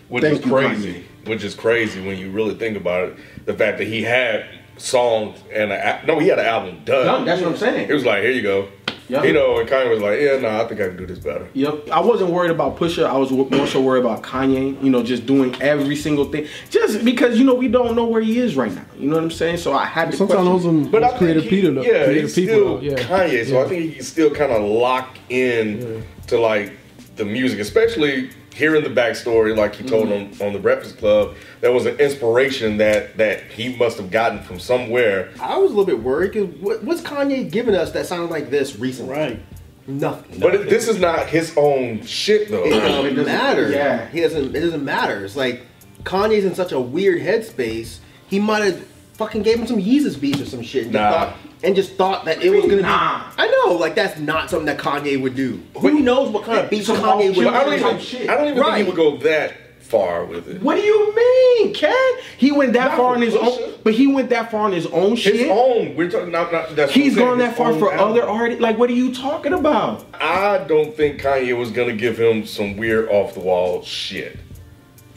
which 0.07 0.24
Thank 0.24 0.39
is 0.39 0.45
you, 0.45 0.51
crazy. 0.51 1.06
Which 1.25 1.44
is 1.44 1.56
crazy 1.56 2.06
when 2.06 2.18
you 2.18 2.31
really 2.31 2.56
think 2.56 2.77
about 2.77 3.10
it. 3.10 3.18
The 3.45 3.54
fact 3.54 3.77
that 3.80 3.86
he 3.88 4.04
had 4.04 4.45
songs 4.77 5.39
and 5.54 5.72
a, 5.72 6.01
no, 6.06 6.19
he 6.19 6.27
had 6.27 6.39
an 6.39 6.45
album 6.45 6.81
done. 6.86 7.06
No, 7.06 7.25
that's 7.25 7.42
what 7.42 7.51
I'm 7.51 7.57
saying. 7.57 7.89
It 7.89 7.94
was 7.94 8.06
like, 8.06 8.22
here 8.24 8.31
you 8.31 8.42
go. 8.42 8.68
Yep. 9.07 9.24
You 9.24 9.33
know, 9.33 9.60
and 9.60 9.69
Kanye 9.69 9.89
was 9.92 10.01
like, 10.01 10.19
yeah, 10.19 10.39
nah, 10.39 10.63
I 10.63 10.68
think 10.68 10.81
I 10.81 10.88
can 10.88 10.98
do 10.98 11.06
this 11.06 11.19
better. 11.19 11.48
Yep. 11.54 11.89
I 11.92 12.00
wasn't 12.00 12.31
worried 12.31 12.50
about 12.50 12.75
Pusha. 12.77 13.06
I 13.06 13.16
was 13.16 13.30
more 13.31 13.68
so 13.68 13.80
worried 13.80 14.04
about 14.04 14.24
Kanye. 14.24 14.81
You 14.83 14.89
know, 14.89 15.04
just 15.04 15.27
doing 15.27 15.56
every 15.62 15.95
single 15.95 16.25
thing, 16.25 16.48
just 16.72 17.06
because 17.06 17.38
you 17.38 17.45
know 17.45 17.54
we 17.54 17.68
don't 17.68 17.95
know 17.95 18.07
where 18.07 18.21
he 18.21 18.39
is 18.39 18.56
right 18.56 18.74
now. 18.74 18.83
You 18.98 19.07
know 19.10 19.16
what 19.18 19.24
I'm 19.24 19.30
saying? 19.31 19.57
So 19.57 19.74
I 19.74 19.86
had 19.86 20.10
to. 20.10 20.18
Sometimes 20.18 20.39
question- 20.48 20.54
those 20.54 20.63
some 20.63 20.92
But 20.92 21.04
I 21.04 21.12
those 21.12 21.19
think 21.19 21.19
creative 21.19 21.44
he, 21.44 21.50
people, 21.50 21.75
yeah, 21.86 22.06
creative 22.06 22.24
he's 22.24 22.33
people, 22.36 22.56
still 22.56 22.75
though. 22.78 22.81
yeah. 22.81 22.95
Kanye, 22.95 23.45
so 23.45 23.54
Yeah. 23.60 23.63
I 23.66 23.68
think 23.69 23.81
he 23.83 23.92
can 23.94 24.04
still 24.04 24.31
kind 24.31 24.51
of 24.51 24.63
lock 24.63 25.16
in 25.30 26.04
to 26.28 26.39
like 26.39 26.74
the 27.16 27.25
music, 27.25 27.60
especially 27.60 28.31
hearing 28.56 28.84
the 28.84 28.90
backstory, 28.90 29.56
like 29.56 29.75
he 29.75 29.84
told 29.84 30.07
Mm-hmm. 30.07 30.42
on 30.42 30.48
on 30.48 30.54
the 30.54 30.60
Breakfast 30.60 30.98
Club. 30.98 31.36
There 31.62 31.72
was 31.72 31.86
an 31.86 32.00
inspiration 32.00 32.78
that 32.78 33.18
that 33.18 33.44
he 33.52 33.75
must 33.75 33.98
have 33.98 34.10
gotten 34.12 34.42
from 34.42 34.60
somewhere. 34.60 35.31
I 35.42 35.57
was 35.57 35.72
a 35.72 35.75
little 35.75 35.86
bit 35.86 36.02
worried 36.02 36.31
because 36.34 36.56
what, 36.62 36.84
what's 36.84 37.02
Kanye 37.02 37.52
giving 37.52 37.75
us 37.75 37.92
that 37.92 38.06
sounded 38.06 38.31
like 38.31 38.50
this 38.50 38.78
recently? 38.78 39.13
Right. 39.13 39.40
Nothing. 39.88 40.40
But 40.40 40.56
it, 40.56 40.69
this 40.69 40.88
is 40.88 41.00
not 41.00 41.28
his 41.28 41.54
own 41.57 42.02
shit 42.04 42.50
though. 42.50 42.63
It 42.66 42.69
doesn't 42.72 43.06
It 43.06 43.10
doesn't- 43.16 43.25
matter. 43.25 43.69
yeah. 43.69 44.07
He 44.10 44.22
doesn't. 44.22 44.56
It 44.56 44.60
doesn't 44.62 44.84
matter. 44.84 45.24
It's 45.25 45.36
like 45.36 45.63
Kanye's 46.04 46.46
in 46.46 46.56
such 46.56 46.72
a 46.72 46.80
weird 46.80 47.22
headspace. 47.22 48.00
He 48.28 48.40
might 48.40 48.63
have 48.63 48.88
fucking 49.13 49.44
gave 49.44 49.60
him 49.60 49.68
some 49.68 49.78
Yeezus 49.78 50.19
beats 50.19 50.42
or 50.42 50.46
some 50.46 50.62
shit. 50.63 50.86
And, 50.86 50.94
Nah. 50.94 51.12
thought, 51.12 51.36
and 51.65 51.75
just 51.75 51.94
thought 51.95 52.25
that 52.25 52.44
it 52.44 52.50
was 52.51 52.65
gonna 52.65 52.81
Nah. 52.83 53.19
be. 53.35 53.44
I 53.44 53.47
know, 53.47 53.73
like 53.73 53.95
that's 53.95 54.19
not 54.19 54.50
something 54.50 54.67
that 54.67 54.77
Kanye 54.77 55.21
would 55.21 55.35
do. 55.35 55.59
Who 55.79 56.00
knows 56.00 56.29
what 56.29 56.44
kind 56.45 56.59
of 56.59 56.69
beats 56.69 56.88
Some 56.88 56.97
Kanye 56.97 57.35
would 57.35 57.45
old 57.47 57.56
I 57.56 57.63
don't 57.63 57.73
even, 57.73 57.89
Type 57.91 58.00
shit. 58.01 58.29
I 58.29 58.35
don't 58.35 58.47
even 58.50 58.63
think 58.63 58.77
he 58.77 58.83
would 58.83 58.95
go 58.95 59.17
that 59.17 59.53
far 59.81 60.25
with 60.25 60.47
it. 60.47 60.62
What 60.63 60.75
do 60.75 60.81
you 60.81 61.15
mean, 61.15 61.73
Ken? 61.73 61.94
He 62.38 62.51
went 62.51 62.73
that 62.73 62.89
Not 62.89 62.97
far 62.97 63.12
for 63.12 63.15
on 63.15 63.21
his 63.21 63.33
Pusha. 63.35 63.62
own, 63.67 63.73
but 63.83 63.94
he 63.94 64.07
went 64.07 64.29
that 64.29 64.50
far 64.51 64.62
on 64.62 64.71
his 64.73 64.88
own 64.88 65.12
His 65.12 65.19
shit. 65.19 65.35
His 65.35 65.47
own. 65.50 65.95
We're 65.95 66.09
talking. 66.09 66.31
Not, 66.31 66.51
not, 66.51 66.75
that's 66.75 66.89
what 66.95 67.03
He's 67.03 67.15
gone 67.15 67.38
that 67.39 67.56
far 67.56 67.73
for 67.73 67.94
album. 67.94 68.11
other 68.18 68.27
artists. 68.27 68.61
Like, 68.61 68.77
what 68.79 68.89
are 68.89 68.94
you 68.94 69.13
talking 69.13 69.53
about? 69.53 70.06
I 70.19 70.59
don't 70.68 70.95
think 70.95 71.21
Kanye 71.21 71.56
was 71.57 71.69
gonna 71.71 71.94
give 71.94 72.18
him 72.19 72.45
some 72.47 72.77
weird 72.77 73.09
off 73.09 73.33
the 73.35 73.41
wall 73.41 73.83
shit. 73.83 74.38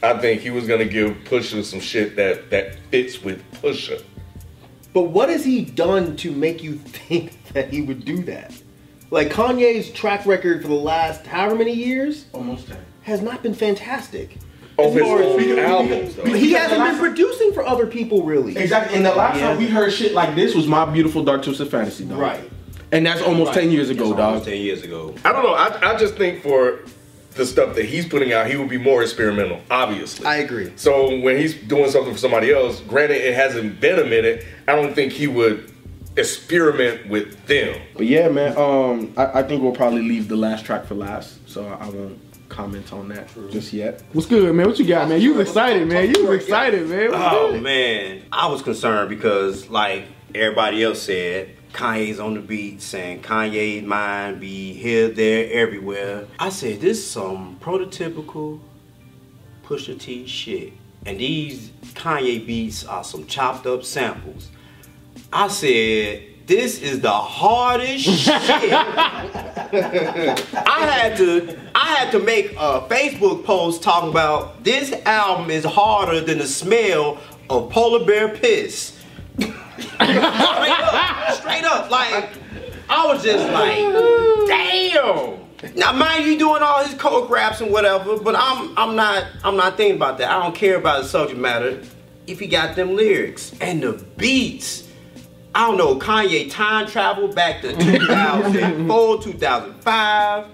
I 0.01 0.13
think 0.17 0.41
he 0.41 0.49
was 0.49 0.65
gonna 0.67 0.85
give 0.85 1.11
Pusha 1.25 1.63
some 1.63 1.79
shit 1.81 2.15
that 2.15 2.49
that 2.51 2.75
fits 2.91 3.21
with 3.23 3.41
Pusha. 3.61 4.01
But 4.93 5.03
what 5.03 5.29
has 5.29 5.45
he 5.45 5.63
done 5.65 6.15
to 6.17 6.31
make 6.31 6.63
you 6.63 6.73
think 6.77 7.43
that 7.53 7.69
he 7.71 7.81
would 7.81 8.05
do 8.05 8.23
that? 8.23 8.53
Like 9.11 9.29
Kanye's 9.29 9.89
track 9.91 10.25
record 10.25 10.61
for 10.61 10.67
the 10.67 10.73
last 10.75 11.25
however 11.25 11.55
many 11.55 11.73
years 11.73 12.25
Almost 12.33 12.67
ten. 12.67 12.77
has 13.03 13.21
not 13.21 13.41
been 13.41 13.53
fantastic. 13.55 14.37
Oh, 14.77 14.87
of 14.87 14.93
his 14.93 15.03
far 15.03 15.21
as- 15.21 15.57
albums, 15.57 16.15
though. 16.15 16.23
He 16.25 16.47
Because 16.49 16.69
hasn't 16.69 16.83
been 16.91 16.99
producing 16.99 17.51
for 17.53 17.65
other 17.65 17.85
people 17.87 18.23
really. 18.23 18.55
Exactly. 18.57 18.95
And 18.95 19.05
the 19.05 19.13
last 19.13 19.37
Yeah. 19.39 19.49
time 19.49 19.57
we 19.57 19.67
heard 19.67 19.91
shit 19.91 20.13
like 20.13 20.35
this 20.35 20.55
was 20.55 20.67
My 20.67 20.85
Beautiful 20.85 21.23
Dark 21.23 21.43
Twisted 21.43 21.69
Fantasy, 21.69 22.05
dog. 22.05 22.17
Right. 22.19 22.49
And 22.91 23.05
that's 23.05 23.21
almost 23.21 23.53
ten 23.53 23.71
years 23.71 23.89
ago, 23.89 24.09
That's 24.09 24.19
almost 24.21 24.45
dog. 24.45 24.53
ten 24.53 24.61
years 24.61 24.83
ago. 24.83 25.13
I 25.25 25.31
don't 25.33 25.43
know. 25.43 25.53
I, 25.53 25.93
I 25.93 25.97
just 25.97 26.15
think 26.15 26.41
for 26.41 26.79
the 27.35 27.45
stuff 27.45 27.75
that 27.75 27.85
he's 27.85 28.07
putting 28.07 28.33
out, 28.33 28.47
he 28.47 28.57
would 28.57 28.69
be 28.69 28.77
more 28.77 29.01
experimental. 29.01 29.61
Obviously, 29.69 30.25
I 30.25 30.37
agree. 30.37 30.71
So 30.75 31.19
when 31.19 31.37
he's 31.37 31.53
doing 31.55 31.89
something 31.91 32.11
for 32.13 32.19
somebody 32.19 32.51
else, 32.51 32.81
granted 32.81 33.17
it 33.17 33.33
hasn't 33.35 33.79
been 33.79 33.99
a 33.99 34.03
minute, 34.05 34.45
I 34.67 34.75
don't 34.75 34.93
think 34.93 35.13
he 35.13 35.27
would 35.27 35.71
experiment 36.17 37.07
with 37.09 37.45
them. 37.47 37.79
But 37.95 38.07
yeah, 38.07 38.27
man. 38.29 38.57
Um, 38.57 39.13
I, 39.17 39.39
I 39.39 39.43
think 39.43 39.61
we'll 39.61 39.71
probably 39.71 40.01
leave 40.01 40.27
the 40.27 40.35
last 40.35 40.65
track 40.65 40.85
for 40.85 40.95
last, 40.95 41.47
so 41.49 41.65
I 41.67 41.87
won't 41.89 42.19
comment 42.49 42.91
on 42.91 43.07
that 43.09 43.29
just 43.51 43.71
yet. 43.73 44.01
What's 44.13 44.27
good, 44.27 44.53
man? 44.55 44.67
What 44.67 44.79
you 44.79 44.85
got, 44.85 45.07
man? 45.07 45.21
You 45.21 45.35
was 45.35 45.47
excited, 45.47 45.87
man. 45.87 46.13
You 46.13 46.25
was 46.25 46.41
excited, 46.41 46.89
man. 46.89 47.11
What's 47.11 47.23
Oh 47.23 47.51
good? 47.51 47.61
man, 47.63 48.23
I 48.31 48.47
was 48.47 48.61
concerned 48.63 49.09
because, 49.09 49.69
like 49.69 50.05
everybody 50.33 50.83
else 50.83 51.01
said, 51.01 51.55
Kanye's 51.73 52.19
on 52.19 52.33
the 52.33 52.41
beats 52.41 52.93
and 52.93 53.23
Kanye's 53.23 53.83
mind 53.83 54.39
be 54.39 54.73
here, 54.73 55.09
there, 55.09 55.49
everywhere. 55.51 56.25
I 56.39 56.49
said 56.49 56.81
this 56.81 56.97
is 56.97 57.09
some 57.09 57.57
prototypical 57.61 58.59
Pusha 59.63 59.99
T 59.99 60.25
shit, 60.25 60.73
and 61.05 61.19
these 61.19 61.69
Kanye 61.93 62.45
beats 62.45 62.83
are 62.85 63.03
some 63.03 63.25
chopped 63.27 63.67
up 63.67 63.83
samples. 63.83 64.49
I 65.31 65.47
said 65.47 66.23
this 66.47 66.81
is 66.81 67.01
the 67.01 67.11
hardest 67.11 68.05
shit. 68.25 68.33
I 68.33 69.69
had 70.91 71.15
to 71.17 71.59
I 71.75 71.85
had 71.95 72.11
to 72.13 72.19
make 72.19 72.53
a 72.53 72.81
Facebook 72.89 73.43
post 73.43 73.83
talking 73.83 74.09
about 74.09 74.63
this 74.63 74.91
album 75.05 75.51
is 75.51 75.63
harder 75.63 76.21
than 76.21 76.39
the 76.39 76.47
smell 76.47 77.19
of 77.49 77.69
polar 77.69 78.03
bear 78.03 78.29
piss. 78.29 78.95
straight 81.49 81.65
up, 81.65 81.89
like 81.89 82.29
I 82.89 83.05
was 83.07 83.23
just 83.23 83.45
like, 83.51 84.47
damn. 84.47 85.39
Now, 85.75 85.91
mind 85.91 86.25
you, 86.25 86.37
doing 86.39 86.61
all 86.63 86.83
his 86.83 86.93
coke 86.95 87.29
raps 87.29 87.59
and 87.61 87.71
whatever, 87.71 88.17
but 88.17 88.35
I'm 88.37 88.77
I'm 88.77 88.95
not 88.95 89.25
I'm 89.43 89.57
not 89.57 89.77
thinking 89.77 89.97
about 89.97 90.17
that. 90.19 90.29
I 90.31 90.41
don't 90.41 90.55
care 90.55 90.77
about 90.77 91.03
the 91.03 91.07
subject 91.07 91.39
matter 91.39 91.81
if 92.27 92.39
he 92.39 92.47
got 92.47 92.75
them 92.75 92.95
lyrics 92.95 93.53
and 93.59 93.83
the 93.83 93.93
beats. 94.17 94.87
I 95.53 95.67
don't 95.67 95.77
know, 95.77 95.97
Kanye 95.97 96.49
time 96.51 96.87
traveled 96.87 97.35
back 97.35 97.61
to 97.61 97.75
2004, 97.77 99.21
2005. 99.23 100.45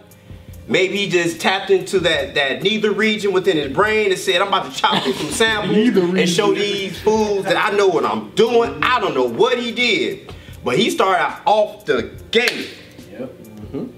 Maybe 0.68 0.98
he 0.98 1.10
just 1.10 1.40
tapped 1.40 1.70
into 1.70 2.00
that, 2.00 2.34
that 2.34 2.64
neither 2.64 2.92
region 2.92 3.32
within 3.34 3.58
his 3.58 3.72
brain 3.72 4.10
and 4.10 4.20
said, 4.20 4.42
I'm 4.42 4.48
about 4.48 4.72
to 4.72 4.76
chop 4.76 5.04
through 5.04 5.14
some 5.14 5.30
samples 5.30 5.78
and 5.78 6.28
show 6.28 6.56
these 6.56 7.00
fools 7.00 7.44
that 7.44 7.56
I 7.56 7.76
know 7.78 7.88
what 7.88 8.04
I'm 8.04 8.32
doing. 8.32 8.82
I 8.82 9.00
don't 9.00 9.14
know 9.14 9.28
what 9.28 9.60
he 9.60 9.72
did. 9.72 10.34
But 10.66 10.80
he 10.80 10.90
started 10.90 11.22
out 11.22 11.42
off 11.46 11.86
the 11.86 12.12
gate. 12.32 12.72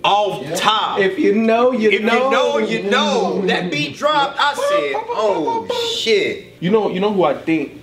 Off 0.04 0.60
top. 0.60 1.00
If 1.00 1.20
you 1.20 1.36
know, 1.36 1.72
you 1.72 1.92
If 1.92 2.02
know. 2.02 2.26
you 2.26 2.32
know, 2.32 2.58
you 2.58 2.90
know. 2.90 3.42
That 3.46 3.72
beat 3.72 3.96
dropped. 3.96 4.38
I 4.40 4.54
said, 4.54 4.94
oh 5.10 5.68
shit. 5.96 6.56
You 6.60 6.72
know, 6.72 6.90
you 6.90 7.00
know 7.00 7.14
who 7.14 7.24
I 7.24 7.36
think 7.36 7.82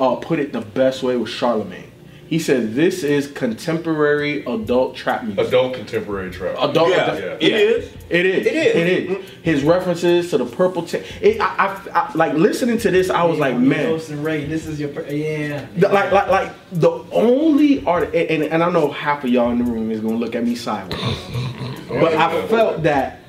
uh, 0.00 0.16
put 0.16 0.40
it 0.40 0.52
the 0.52 0.60
best 0.60 1.02
way 1.02 1.16
was 1.16 1.30
Charlemagne. 1.30 1.91
He 2.32 2.38
said, 2.38 2.74
"This 2.74 3.02
is 3.04 3.26
contemporary 3.26 4.42
adult 4.46 4.96
trap 4.96 5.22
music." 5.22 5.48
Adult 5.48 5.74
contemporary 5.74 6.30
trap. 6.30 6.56
Adult, 6.58 6.88
Yeah, 6.88 7.12
adult- 7.12 7.42
it 7.42 7.52
is. 7.52 7.90
It 8.08 8.24
is. 8.24 8.46
It 8.46 8.54
is. 8.54 8.74
It 8.74 8.86
is. 8.86 9.30
His 9.42 9.62
references 9.62 10.30
to 10.30 10.38
the 10.38 10.46
purple. 10.46 10.82
T- 10.82 11.02
it, 11.20 11.38
I, 11.42 11.44
I, 11.44 11.90
I, 11.92 12.12
like 12.14 12.32
listening 12.32 12.78
to 12.78 12.90
this. 12.90 13.10
I 13.10 13.22
was 13.24 13.38
like, 13.38 13.58
man, 13.58 13.84
Ghost 13.84 14.08
and 14.08 14.24
Rae, 14.24 14.46
this 14.46 14.66
is 14.66 14.80
your 14.80 14.88
per- 14.88 15.06
yeah. 15.10 15.66
The- 15.76 15.90
like, 15.90 16.10
like, 16.10 16.28
like 16.28 16.52
the 16.72 17.04
only 17.12 17.84
art, 17.84 18.14
and, 18.14 18.44
and 18.44 18.62
I 18.62 18.70
know 18.70 18.90
half 18.90 19.24
of 19.24 19.28
y'all 19.28 19.50
in 19.50 19.62
the 19.62 19.70
room 19.70 19.90
is 19.90 20.00
gonna 20.00 20.16
look 20.16 20.34
at 20.34 20.42
me 20.42 20.54
sideways, 20.54 20.98
oh, 21.02 21.86
but 22.00 22.14
I 22.14 22.46
felt 22.46 22.82
that, 22.84 23.20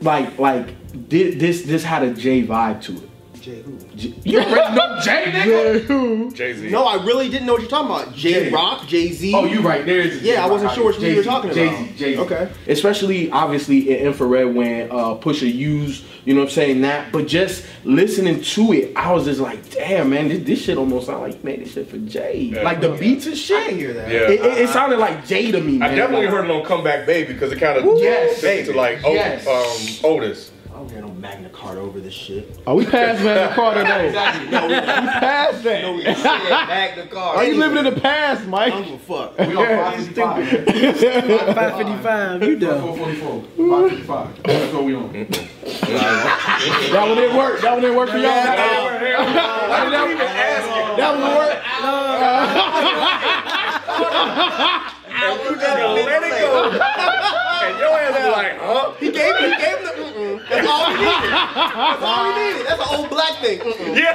like, 0.00 0.38
like 0.38 0.68
this, 1.08 1.62
this 1.62 1.82
had 1.82 2.04
a 2.04 2.14
J 2.14 2.44
vibe 2.46 2.82
to 2.82 2.92
it. 2.92 3.10
Jay 3.44 3.60
who? 3.62 3.78
J- 3.94 4.14
You 4.24 4.40
already 4.40 4.74
know 4.74 5.00
J, 5.02 5.24
nigga. 5.26 6.34
Jay 6.34 6.54
Z. 6.54 6.70
No, 6.70 6.84
I 6.86 7.04
really 7.04 7.28
didn't 7.28 7.46
know 7.46 7.52
what 7.52 7.60
you're 7.60 7.70
talking 7.70 7.90
about. 7.94 8.14
Jay 8.16 8.44
Jay. 8.44 8.50
Rock, 8.50 8.86
Jay 8.86 9.12
Z. 9.12 9.34
Oh, 9.34 9.44
you 9.44 9.60
right. 9.60 9.84
There's 9.84 10.22
Yeah, 10.22 10.42
I 10.44 10.48
wasn't 10.48 10.72
sure 10.72 10.86
which 10.86 10.96
one 10.96 11.06
you 11.06 11.16
were 11.16 11.22
talking 11.22 11.50
about. 11.50 11.56
Jay-Z, 11.56 11.92
Jay-Z. 11.98 12.20
Okay. 12.22 12.50
Especially, 12.68 13.30
obviously, 13.30 13.90
in 13.90 14.06
infrared 14.06 14.54
when 14.54 14.90
uh, 14.90 15.16
Pusha 15.16 15.52
used, 15.52 16.04
you 16.24 16.32
know 16.32 16.40
what 16.40 16.46
I'm 16.46 16.52
saying, 16.54 16.80
that. 16.80 17.12
But 17.12 17.26
just 17.26 17.66
listening 17.84 18.40
to 18.40 18.72
it, 18.72 18.96
I 18.96 19.12
was 19.12 19.26
just 19.26 19.40
like, 19.40 19.68
damn, 19.70 20.08
man, 20.08 20.28
this, 20.28 20.42
this 20.46 20.64
shit 20.64 20.78
almost 20.78 21.06
sound 21.06 21.20
like 21.22 21.34
you 21.34 21.40
made 21.42 21.60
this 21.60 21.72
shit 21.74 21.86
for 21.90 21.98
Jay. 21.98 22.50
Yeah. 22.52 22.62
like 22.62 22.80
the 22.80 22.92
beats 22.96 23.26
and 23.26 23.36
shit. 23.36 23.58
I 23.62 23.68
can 23.68 23.78
hear 23.78 23.92
that. 23.92 24.08
Yeah. 24.10 24.20
It, 24.30 24.40
it, 24.40 24.58
it 24.62 24.68
sounded 24.70 24.98
like 24.98 25.26
Jay 25.26 25.52
to 25.52 25.60
me, 25.60 25.76
man. 25.78 25.90
I 25.90 25.94
definitely 25.94 26.26
Like, 26.26 26.34
heard 26.34 26.44
it 26.46 26.50
on 26.50 26.64
Comeback 26.64 27.04
Baby 27.04 27.34
because 27.34 27.52
it 27.52 27.58
kind 27.60 27.76
of 27.78 27.84
Yes, 27.98 28.40
to 28.40 28.72
like 28.74 29.00
Yes. 29.02 29.46
um, 29.46 30.10
Otis. 30.10 30.50
I 30.84 30.86
don't 30.86 30.96
hear 30.98 31.00
no 31.08 31.14
Magna 31.14 31.48
Carta 31.48 31.80
over 31.80 31.98
this 31.98 32.12
shit. 32.12 32.60
Oh, 32.66 32.74
we 32.74 32.84
passed 32.84 33.24
Magna 33.24 33.54
Carta 33.54 33.84
though. 33.84 34.04
Exactly. 34.04 34.50
No, 34.50 34.66
we 34.66 34.74
We 34.74 34.80
passed 34.80 35.62
that. 35.64 35.80
no, 35.80 35.92
we 35.94 36.04
Magna 36.04 37.06
Carta. 37.06 37.38
Are 37.38 37.44
you 37.44 37.54
living 37.58 37.78
in 37.78 37.84
the 37.94 37.98
past, 37.98 38.42
I 38.42 38.44
Mike? 38.44 38.72
don't 38.74 38.84
give 38.84 38.92
a 38.92 38.98
fuck. 38.98 39.38
We 39.38 39.44
on 39.56 39.64
555. 39.64 41.54
555, 41.54 42.42
you 42.42 42.56
dumb. 42.58 42.82
444. 42.96 43.42
555. 43.56 44.42
That's 44.42 44.74
what 44.74 44.84
we 44.84 44.94
on. 44.94 45.10
That 45.14 45.28
one 47.08 47.16
didn't 47.16 47.36
work. 47.38 47.60
That 47.62 47.72
one 47.72 47.80
didn't 47.80 47.96
work 47.96 48.10
for 48.10 48.18
y'all. 48.18 48.24
That 48.24 48.82
one 48.84 49.00
didn't 49.00 50.18
work. 50.18 50.28
That 50.98 51.12
one 51.16 51.34
work. 51.34 51.56
You 55.24 55.54
just 55.56 55.64
gonna 55.64 55.94
let 55.94 56.22
it 56.22 56.30
go. 56.40 57.40
And 57.84 57.92
your 57.92 58.00
ass 58.00 58.16
be 58.16 58.30
like, 58.30 58.58
huh? 58.58 58.92
He 58.98 59.10
gave 59.10 59.36
he 59.36 59.50
gave 59.50 59.78
him 59.78 59.84
the 59.84 59.90
mm-mm. 59.90 60.48
That's 60.48 60.68
all 60.68 60.86
he 60.86 60.96
needed. 60.98 61.30
That's 61.30 62.02
all 62.02 62.24
he 62.24 62.30
needed. 62.44 62.66
That's 62.66 62.80
an 62.80 62.86
old 62.96 63.08
black 63.10 63.34
thing. 63.40 63.58
Mm-mm. 63.60 63.96
Yeah. 63.96 64.12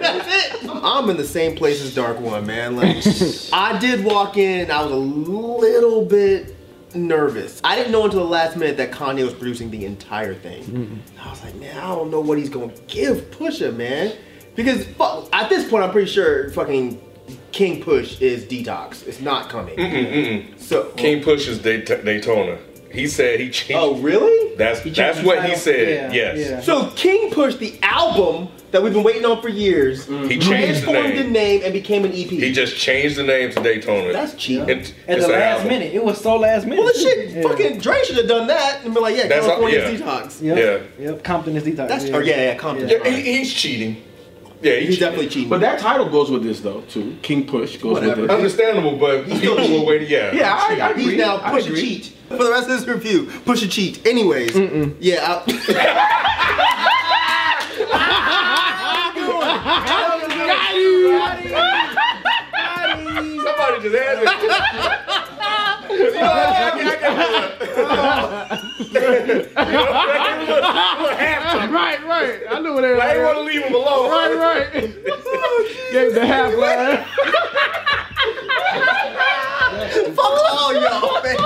That's 0.00 0.28
it. 0.28 0.70
I'm 0.84 1.08
in 1.10 1.16
the 1.16 1.24
same 1.24 1.56
place 1.56 1.82
as 1.82 1.94
Dark 1.94 2.20
One, 2.20 2.46
man. 2.46 2.76
Like, 2.76 3.04
I 3.52 3.78
did 3.78 4.04
walk 4.04 4.36
in. 4.36 4.70
I 4.70 4.82
was 4.82 4.92
a 4.92 4.96
little 4.96 6.04
bit 6.04 6.56
nervous. 6.94 7.60
I 7.64 7.76
didn't 7.76 7.92
know 7.92 8.04
until 8.04 8.20
the 8.20 8.26
last 8.26 8.56
minute 8.56 8.76
that 8.76 8.90
Kanye 8.90 9.24
was 9.24 9.32
producing 9.34 9.70
the 9.70 9.84
entire 9.86 10.34
thing. 10.34 10.64
Mm-hmm. 10.64 11.18
I 11.20 11.30
was 11.30 11.42
like, 11.42 11.54
man, 11.54 11.78
I 11.78 11.88
don't 11.94 12.10
know 12.10 12.20
what 12.20 12.38
he's 12.38 12.50
gonna 12.50 12.72
give 12.86 13.30
Pusha, 13.30 13.74
man, 13.74 14.14
because 14.54 14.84
fuck, 14.86 15.28
at 15.32 15.48
this 15.48 15.68
point, 15.68 15.84
I'm 15.84 15.90
pretty 15.90 16.10
sure 16.10 16.50
fucking 16.50 17.00
King 17.52 17.82
Push 17.82 18.20
is 18.20 18.44
Detox. 18.44 19.06
It's 19.06 19.20
not 19.20 19.48
coming. 19.48 19.76
So 20.58 20.84
King 20.96 21.22
pushes 21.22 21.58
Dayt- 21.58 21.86
Daytona. 22.04 22.58
He 22.90 23.06
said 23.06 23.40
he 23.40 23.48
changed. 23.50 23.72
Oh 23.82 23.94
really? 23.96 24.54
That's 24.56 24.82
that's 24.82 25.22
what 25.22 25.36
title? 25.36 25.50
he 25.50 25.56
said. 25.56 26.12
Yeah, 26.14 26.34
yes. 26.34 26.50
yeah. 26.50 26.60
So 26.60 26.90
King 26.90 27.30
Push, 27.30 27.56
the 27.56 27.78
album 27.82 28.48
that 28.70 28.82
we've 28.82 28.92
been 28.92 29.02
waiting 29.02 29.24
on 29.24 29.40
for 29.40 29.48
years, 29.48 30.06
mm. 30.06 30.30
He 30.30 30.38
changed 30.38 30.82
the 30.82 30.92
transformed 30.92 31.18
the 31.18 31.22
name. 31.24 31.32
name 31.32 31.60
and 31.64 31.72
became 31.72 32.04
an 32.04 32.10
EP. 32.12 32.28
He 32.28 32.52
just 32.52 32.76
changed 32.76 33.16
the 33.16 33.22
name 33.22 33.50
to 33.52 33.62
Daytona. 33.62 34.12
That's 34.12 34.34
cheap. 34.34 34.60
And- 34.62 34.92
At 35.08 35.20
the 35.20 35.28
last 35.28 35.32
album. 35.60 35.68
minute, 35.68 35.94
it 35.94 36.04
was 36.04 36.20
so 36.20 36.36
last 36.36 36.66
minute. 36.66 36.82
Well, 36.84 36.92
the 36.92 36.98
shit, 36.98 37.30
Yeah. 37.30 37.42
fucking 37.42 37.78
Dre 37.80 38.02
should 38.04 38.16
have 38.16 38.28
done 38.28 38.46
that 38.48 38.84
and 38.84 38.92
be 38.94 39.00
like, 39.00 39.16
yeah, 39.16 39.26
That's 39.26 39.44
all- 39.46 39.56
California's 39.60 40.00
yeah. 40.00 40.06
detox. 40.06 40.42
Yep. 40.42 40.82
Yep. 40.98 41.24
Compton 41.24 41.56
is 41.56 41.64
detox. 41.64 41.88
That's, 41.88 42.04
oh 42.10 42.18
yeah, 42.20 42.36
yeah, 42.36 42.54
Compton. 42.56 42.88
Yeah, 42.88 43.08
he, 43.08 43.38
he's 43.38 43.52
cheating. 43.52 44.02
Yeah, 44.62 44.76
he's, 44.76 44.88
He's 44.88 44.96
cheating. 44.96 45.00
definitely 45.08 45.28
cheating. 45.28 45.48
But 45.50 45.60
that 45.62 45.80
title 45.80 46.08
goes 46.08 46.30
with 46.30 46.42
this 46.44 46.60
though 46.60 46.82
too. 46.82 47.16
King 47.22 47.46
Push 47.46 47.78
goes 47.78 47.94
Whatever. 47.94 48.22
with 48.22 48.30
this. 48.30 48.36
understandable, 48.36 48.96
but 48.96 49.24
He's 49.24 49.40
people 49.40 49.56
still 49.62 49.80
will 49.80 49.86
wait. 49.86 50.08
Yeah, 50.08 50.32
Yeah, 50.32 50.54
I, 50.54 50.78
I 50.80 50.90
agree. 50.90 51.02
He's 51.04 51.16
now 51.18 51.40
I 51.42 51.50
push 51.50 51.64
a 51.66 51.68
agree. 51.68 51.80
cheat 51.80 52.12
for 52.28 52.44
the 52.44 52.50
rest 52.50 52.68
of 52.70 52.78
this 52.78 52.86
review. 52.86 53.26
Push 53.44 53.62
a 53.62 53.68
cheat. 53.68 54.06
Anyways, 54.06 54.54
yeah. 55.00 55.42
I, 55.46 55.48
Somebody 62.42 63.82
just 63.82 63.96
had 63.96 64.20
me. 64.20 64.26
You 67.02 67.08
know, 67.78 68.98
I 69.54 70.06
can- 70.14 70.62
I 70.64 71.56
can- 71.58 71.72
Right, 71.72 72.04
right. 72.06 72.40
I 72.50 72.60
knew 72.60 72.74
what 72.74 72.82
they 72.82 72.92
I 73.00 73.08
didn't 73.14 73.24
want 73.24 73.38
to 73.38 73.42
leave 73.44 73.62
him 73.64 73.74
alone. 73.74 74.10
Right, 74.10 74.36
right. 74.74 74.94
Oh, 75.34 75.68
Gave 75.92 76.14
the 76.14 76.26
half 76.26 76.54
line. 76.54 77.04
fuck 80.14 80.38
all 80.52 80.72
y'all, 80.74 81.22
man. 81.22 81.36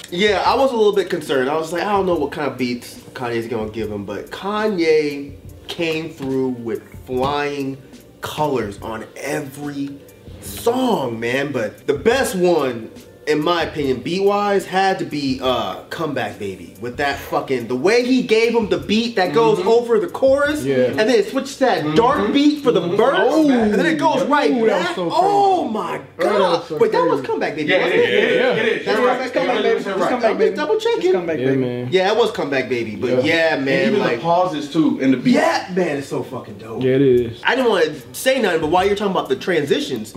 yeah, 0.10 0.42
I 0.46 0.54
was 0.54 0.70
a 0.72 0.76
little 0.76 0.92
bit 0.94 1.08
concerned. 1.10 1.48
I 1.50 1.56
was 1.56 1.72
like, 1.72 1.82
I 1.82 1.90
don't 1.92 2.06
know 2.06 2.14
what 2.16 2.32
kind 2.32 2.50
of 2.50 2.56
beats 2.58 2.94
Kanye's 3.14 3.46
gonna 3.48 3.70
give 3.70 3.90
him, 3.90 4.04
but 4.04 4.30
Kanye 4.30 5.36
came 5.68 6.10
through 6.10 6.48
with 6.50 6.82
flying 7.06 7.76
colors 8.20 8.78
on 8.82 9.04
every 9.16 9.98
song, 10.42 11.20
man. 11.20 11.52
But 11.52 11.86
the 11.86 11.94
best 11.94 12.34
one, 12.34 12.90
in 13.30 13.42
my 13.42 13.62
opinion, 13.62 14.00
beat 14.00 14.22
wise, 14.22 14.66
had 14.66 14.98
to 14.98 15.04
be 15.04 15.40
uh 15.42 15.82
Comeback 15.84 16.38
Baby. 16.38 16.74
With 16.80 16.96
that 16.98 17.18
fucking 17.18 17.68
the 17.68 17.76
way 17.76 18.04
he 18.04 18.22
gave 18.22 18.54
him 18.54 18.68
the 18.68 18.78
beat 18.78 19.16
that 19.16 19.32
goes 19.32 19.58
mm-hmm. 19.58 19.68
over 19.68 19.98
the 19.98 20.08
chorus, 20.08 20.64
Yeah. 20.64 20.76
and 20.76 20.98
then 20.98 21.10
it 21.10 21.28
switched 21.28 21.54
to 21.54 21.60
that 21.60 21.84
mm-hmm. 21.84 21.94
dark 21.94 22.32
beat 22.32 22.62
for 22.62 22.72
the 22.72 22.80
mm-hmm. 22.80 22.96
verse, 22.96 23.16
oh. 23.18 23.50
and 23.50 23.74
then 23.74 23.86
it 23.86 23.98
goes 23.98 24.24
right 24.26 24.50
Ooh, 24.50 24.66
that 24.66 24.86
back. 24.86 24.94
so 24.94 25.08
oh 25.12 25.68
my 25.68 26.00
god! 26.18 26.60
was 26.60 26.68
so 26.68 26.76
Wait, 26.78 26.92
that 26.92 27.04
was. 27.06 27.20
Comeback 27.22 27.56
Baby. 27.56 27.70
Yeah, 27.70 27.82
wasn't 27.82 27.94
it 27.94 28.00
is. 28.00 28.10
it? 28.10 28.36
Yeah, 28.36 28.40
Yeah, 28.40 28.62
it 28.62 28.68
is. 28.68 28.86
That's 28.86 28.98
right. 28.98 29.20
right. 29.20 29.32
Comeback 29.32 29.62
Baby. 29.62 29.68
100% 29.68 29.76
It's 29.76 29.86
right. 29.86 30.10
Comeback 30.10 30.38
Baby. 30.38 30.56
Double 30.56 30.78
checking. 30.78 31.02
It's 31.02 31.12
comeback, 31.12 31.38
Yeah, 31.38 31.46
baby. 31.46 31.60
man. 31.60 31.88
Yeah, 31.90 32.12
it 32.12 32.16
was 32.18 32.30
Comeback 32.32 32.68
Baby, 32.68 32.96
but 32.96 33.24
yeah, 33.24 33.54
And 33.54 33.64
man, 33.64 33.88
even 33.88 34.00
like 34.00 34.16
the 34.16 34.22
pauses 34.22 34.72
too 34.72 34.98
in 35.00 35.10
the 35.10 35.16
beat. 35.16 35.34
yeah, 35.34 35.72
man, 35.74 35.98
it's 35.98 36.08
so 36.08 36.22
fucking 36.22 36.58
dope. 36.58 36.82
Yeah, 36.82 36.92
it 36.92 37.02
is. 37.02 37.40
I 37.44 37.54
didn't 37.54 37.70
want 37.70 37.84
to 37.84 38.14
say 38.14 38.40
nothing, 38.40 38.60
but 38.60 38.70
while 38.70 38.86
you're 38.86 38.96
talking 38.96 39.12
about 39.12 39.28
the 39.28 39.36
transitions, 39.36 40.14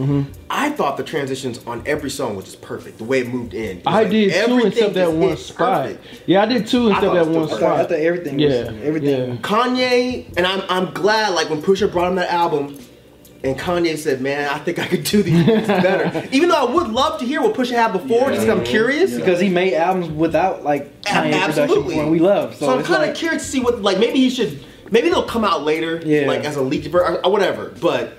I 0.49 0.69
thought 0.69 0.97
the 0.97 1.03
transitions 1.03 1.59
on 1.65 1.83
every 1.85 2.09
song 2.09 2.35
was 2.35 2.45
just 2.45 2.61
perfect. 2.61 3.01
The 3.03 3.09
way 3.09 3.19
it 3.19 3.27
moved 3.27 3.53
in. 3.53 3.79
It 3.79 3.83
I 3.85 4.01
like 4.03 4.09
did 4.11 4.31
too, 4.31 4.37
everything 4.37 4.67
except 4.71 4.93
that 4.93 5.11
one 5.11 5.35
spot. 5.37 5.83
perfect. 5.87 6.05
Yeah, 6.25 6.41
I 6.43 6.45
did 6.45 6.67
too, 6.67 6.89
except 6.89 7.13
that 7.13 7.25
one 7.27 7.47
dope. 7.47 7.57
spot. 7.57 7.79
After 7.81 7.95
everything, 7.95 8.37
was, 8.37 8.43
Yeah, 8.53 8.71
everything. 8.83 9.29
yeah. 9.31 9.35
Kanye, 9.41 10.33
and 10.37 10.45
I'm 10.47 10.61
I'm 10.69 10.93
glad 10.93 11.33
like 11.33 11.49
when 11.49 11.61
Pusha 11.61 11.91
brought 11.91 12.07
him 12.09 12.15
that 12.15 12.29
album, 12.31 12.77
and 13.43 13.59
Kanye 13.59 13.97
said, 13.97 14.21
"Man, 14.21 14.47
I 14.49 14.57
think 14.59 14.79
I 14.79 14.87
could 14.87 15.03
do 15.03 15.21
these 15.21 15.45
things 15.45 15.67
better." 15.87 16.27
Even 16.31 16.47
though 16.49 16.65
I 16.67 16.71
would 16.73 16.87
love 16.89 17.19
to 17.19 17.25
hear 17.25 17.41
what 17.41 17.53
Pusha 17.55 17.71
had 17.71 17.91
before, 17.91 18.29
just 18.31 18.47
'cause 18.47 18.57
I'm 18.57 18.63
curious. 18.63 19.13
Because 19.15 19.39
he 19.41 19.49
made 19.49 19.73
albums 19.73 20.07
without 20.09 20.63
like 20.63 21.01
Kanye 21.01 21.31
production 21.33 21.63
Absolutely. 21.63 21.83
before, 21.89 22.03
and 22.03 22.11
we 22.11 22.19
love. 22.19 22.55
So, 22.55 22.67
So, 22.67 22.73
I'm 22.73 22.79
it's 22.79 22.87
kind 22.87 23.01
of 23.03 23.09
like, 23.09 23.17
curious 23.17 23.43
to 23.43 23.49
see 23.49 23.59
what 23.59 23.81
like 23.81 23.99
maybe 23.99 24.19
he 24.19 24.29
should 24.29 24.63
maybe 24.91 25.09
they'll 25.09 25.23
come 25.23 25.43
out 25.43 25.63
later, 25.63 26.01
Yeah. 26.05 26.27
like 26.27 26.45
as 26.45 26.55
a 26.55 26.61
leaked 26.61 26.87
version 26.87 27.15
or, 27.15 27.25
or 27.25 27.31
whatever. 27.33 27.73
But 27.81 28.17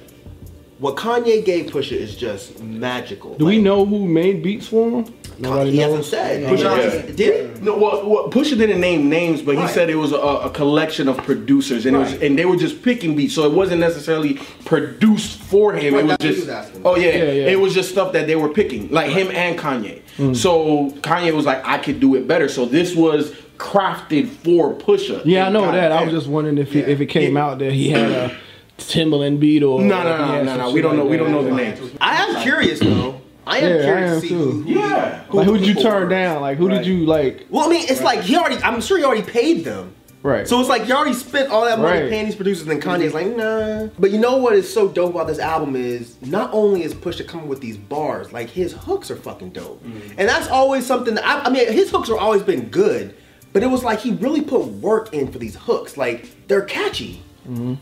what 0.78 0.97
Kanye 0.97 1.45
gave 1.45 1.66
Pusha 1.71 1.93
is 1.93 2.16
just 2.16 2.61
magical. 2.62 3.35
Do 3.37 3.47
we 3.47 3.61
know 3.61 3.85
who 3.87 4.07
made 4.07 4.43
beats 4.43 4.66
for 4.69 4.90
him? 4.90 5.14
Nobody 5.38 5.73
He 5.73 5.78
knows. 5.78 5.87
hasn't 5.87 6.04
said. 6.07 6.43
Yeah. 6.43 6.50
Pusha 6.50 7.07
Yeah. 7.09 7.12
did 7.16 7.57
he? 7.59 7.64
No, 7.64 7.76
well, 7.76 8.09
well, 8.09 8.28
Pusha 8.31 8.57
didn't 8.57 8.81
name 8.81 9.09
names, 9.09 9.43
but 9.43 9.57
he 9.57 9.61
Right. 9.62 9.71
said 9.71 9.90
it 9.90 9.97
was 9.97 10.12
a, 10.12 10.16
a 10.16 10.50
collection 10.50 11.09
of 11.09 11.16
producers, 11.19 11.87
and 11.87 11.97
it 11.97 11.99
was, 11.99 12.12
and 12.23 12.38
they 12.38 12.45
were 12.45 12.57
just 12.57 12.83
picking 12.83 13.16
beats, 13.16 13.35
so 13.35 13.45
it 13.45 13.52
wasn't 13.52 13.81
necessarily 13.81 14.38
produced 14.64 15.38
for 15.40 15.73
him. 15.73 15.95
Right, 15.95 16.04
it 16.04 16.07
was 16.07 16.16
that's 16.19 16.25
just, 16.25 16.47
was 16.47 16.71
oh 16.85 16.97
yeah, 16.97 17.09
Yeah, 17.09 17.25
yeah. 17.33 17.47
it 17.49 17.59
was 17.61 17.75
just 17.75 17.90
stuff 17.90 18.12
that 18.12 18.26
they 18.28 18.37
were 18.37 18.49
picking, 18.49 18.88
like 18.90 19.11
him 19.11 19.28
and 19.33 19.59
Kanye. 19.59 20.00
Hmm. 20.16 20.35
So 20.35 20.90
Kanye 21.00 21.33
was 21.33 21.47
like, 21.47 21.66
I 21.66 21.78
could 21.78 21.99
do 22.00 22.14
it 22.14 22.28
better. 22.28 22.49
So 22.49 22.64
this 22.66 22.95
was 22.95 23.33
crafted 23.59 24.28
for 24.28 24.75
Pusha. 24.75 25.23
Yeah, 25.25 25.47
I 25.47 25.50
know 25.50 25.64
And 25.64 25.75
that. 25.75 25.90
I 25.93 26.04
was 26.04 26.12
just 26.12 26.26
wondering 26.28 26.59
if 26.59 26.73
he, 26.73 26.81
Yeah. 26.81 26.87
if 26.88 27.00
it 27.00 27.07
came 27.07 27.37
out 27.37 27.59
that 27.61 27.73
he 27.73 27.88
had 27.90 28.11
a 28.11 28.37
Timbaland 28.78 29.40
beat 29.40 29.62
or 29.62 29.81
No, 29.81 29.99
if 29.99 30.04
no, 30.04 30.16
he 30.26 30.33
no, 30.33 30.43
no, 30.45 30.57
no. 30.57 30.71
We 30.73 30.81
don't 30.83 30.97
know. 30.97 31.04
We 31.04 31.16
don't 31.16 31.31
know 31.31 31.43
the 31.45 31.52
names. 31.52 31.81
I 32.00 32.16
am 32.25 32.43
curious 32.43 32.81
though. 32.81 33.21
I 33.47 33.59
am 33.59 33.71
Yeah, 33.71 33.76
I 33.78 33.85
curious 33.85 34.11
am 34.11 34.21
to 34.21 34.21
see 34.21 34.28
too. 34.28 34.37
who, 34.50 34.62
who, 34.62 34.71
Yeah. 34.81 35.19
who 35.25 35.37
Like, 35.37 35.47
who 35.47 35.59
did 35.59 35.66
you 35.69 35.75
turn 35.75 36.04
were. 36.04 36.09
down? 36.09 36.40
Like, 36.40 36.57
who 36.59 36.69
Right. 36.69 36.78
did 36.78 36.87
you 36.87 37.04
like? 37.04 37.47
Well, 37.50 37.66
I 37.66 37.69
mean, 37.69 37.85
it's 37.88 38.00
like 38.02 38.21
he 38.23 38.37
already. 38.37 38.57
I'm 38.62 38.81
sure 38.81 38.99
he 38.99 39.04
already 39.04 39.23
paid 39.23 39.64
them. 39.64 39.93
Right. 40.23 40.49
So 40.49 40.59
it's 40.59 40.71
like 40.71 40.88
you 40.88 40.95
already 40.95 41.12
spent 41.12 41.50
all 41.50 41.66
that 41.66 41.78
money 41.78 42.00
Right. 42.00 42.11
paying 42.11 42.25
these 42.25 42.35
producers, 42.35 42.66
and 42.66 42.83
Kanye's 42.83 43.12
like, 43.12 43.37
nah. 43.37 43.88
But 43.99 44.11
you 44.11 44.19
know 44.19 44.38
what 44.38 44.54
is 44.54 44.73
so 44.73 44.88
dope 44.88 45.11
about 45.14 45.26
this 45.26 45.38
album 45.38 45.76
is 45.76 46.16
not 46.23 46.49
only 46.54 46.83
is 46.83 46.95
Pusha 46.95 47.26
coming 47.28 47.47
with 47.47 47.61
these 47.61 47.76
bars, 47.76 48.33
like 48.33 48.49
his 48.49 48.73
hooks 48.73 49.11
are 49.11 49.16
fucking 49.16 49.50
dope, 49.50 49.85
mm. 49.85 50.00
and 50.16 50.26
that's 50.26 50.49
always 50.49 50.87
something. 50.87 51.14
That 51.14 51.26
I, 51.26 51.40
I 51.45 51.50
mean, 51.50 51.71
his 51.71 51.90
hooks 51.90 52.09
have 52.09 52.16
always 52.16 52.40
been 52.43 52.69
good, 52.71 53.14
but 53.52 53.62
it 53.62 53.66
was 53.66 53.85
like 53.85 54.00
he 54.00 54.12
really 54.12 54.40
put 54.40 54.64
work 54.64 55.12
in 55.12 55.31
for 55.31 55.38
these 55.38 55.54
hooks. 55.57 55.99
Like 55.99 56.26
they're 56.49 56.62
catchy. 56.62 57.23
Mm-hmm. 57.47 57.75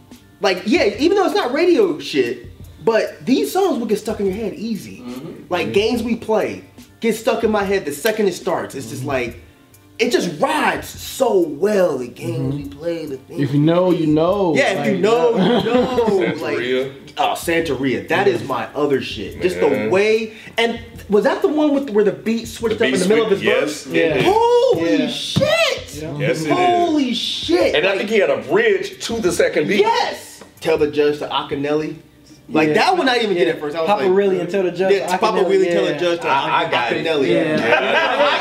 Like 0.42 0.64
yeah, 0.66 0.84
even 0.98 1.16
though 1.16 1.24
it's 1.24 1.34
not 1.34 1.52
radio 1.52 1.98
shit, 1.98 2.48
but 2.84 3.24
these 3.24 3.50
songs 3.50 3.78
will 3.78 3.86
get 3.86 3.98
stuck 3.98 4.20
in 4.20 4.26
your 4.26 4.34
head 4.34 4.52
easy. 4.54 4.98
Mm-hmm. 4.98 5.44
Like 5.48 5.66
mm-hmm. 5.68 5.72
games 5.72 6.02
we 6.02 6.16
play 6.16 6.64
get 7.02 7.16
stuck 7.16 7.44
in 7.44 7.50
my 7.50 7.64
head 7.64 7.84
the 7.84 7.92
second 7.92 8.28
it 8.28 8.32
starts. 8.32 8.74
It's 8.74 8.88
just 8.88 9.00
mm-hmm. 9.00 9.08
like 9.08 9.42
it 9.98 10.10
just 10.10 10.40
rides 10.40 10.88
so 10.88 11.40
well. 11.40 11.98
The 11.98 12.08
games 12.08 12.54
we 12.54 12.68
play, 12.68 13.06
the 13.06 13.18
things. 13.18 13.40
if 13.40 13.52
you 13.52 13.60
know, 13.60 13.90
you 13.90 14.06
know. 14.06 14.54
yeah, 14.56 14.72
if 14.72 14.78
Like, 14.78 14.90
you 14.90 14.98
know, 14.98 15.30
you 15.30 15.36
know. 15.64 16.06
Santeria. 16.08 17.06
like 17.06 17.14
oh, 17.18 17.34
Santeria, 17.34 18.08
that 18.08 18.26
is 18.26 18.42
my 18.44 18.64
other 18.74 19.00
shit. 19.02 19.40
Just 19.42 19.60
the 19.60 19.88
way. 19.90 20.34
And 20.58 20.80
was 21.08 21.24
that 21.24 21.42
the 21.42 21.48
one 21.48 21.74
with 21.74 21.90
where 21.90 22.04
the 22.04 22.12
beat 22.12 22.46
switched 22.46 22.78
The 22.78 22.86
up 22.88 22.94
in 22.94 23.00
the 23.00 23.08
middle 23.08 23.26
of 23.26 23.30
his 23.30 23.40
switch- 23.42 23.54
verse? 23.54 23.86
yes, 23.86 24.16
Yeah. 24.16 24.32
Holy 24.32 24.98
Yeah. 24.98 25.06
shit! 25.08 26.02
Yes, 26.18 26.42
it 26.42 26.46
is. 26.46 26.48
Holy 26.48 27.14
shit! 27.14 27.74
And 27.74 27.86
I 27.86 27.96
think 27.96 28.08
he 28.08 28.18
had 28.18 28.30
a 28.30 28.38
bridge 28.38 29.04
to 29.06 29.20
the 29.20 29.30
second 29.30 29.68
beat. 29.68 29.80
Yes. 29.80 30.31
Tell 30.62 30.78
the 30.78 30.90
judge 30.90 31.18
to 31.18 31.26
Akinelli. 31.26 31.96
Like 32.48 32.68
Yeah. 32.68 32.74
that 32.74 32.96
one, 32.98 33.08
I 33.08 33.14
didn't 33.14 33.32
even 33.32 33.36
Yeah. 33.36 33.44
get 33.46 33.56
it 33.56 33.60
first. 33.60 33.76
I 33.76 33.80
was 33.80 33.88
Papa 33.88 34.04
like, 34.04 34.14
really 34.16 34.38
until 34.40 34.62
the 34.62 34.70
judge. 34.70 34.92
Yeah, 34.94 35.06
I 35.12 35.16
Papa 35.16 35.38
can 35.40 35.50
really 35.50 35.68
never- 35.68 35.86
tell 35.86 35.86
the 35.86 35.94
judge 36.00 36.20
to 36.20 36.28
I- 36.28 36.62
I 36.62 36.70
got 36.70 36.92
it. 36.92 37.04
Akinelli. 37.04 37.28
Yeah. 37.28 37.54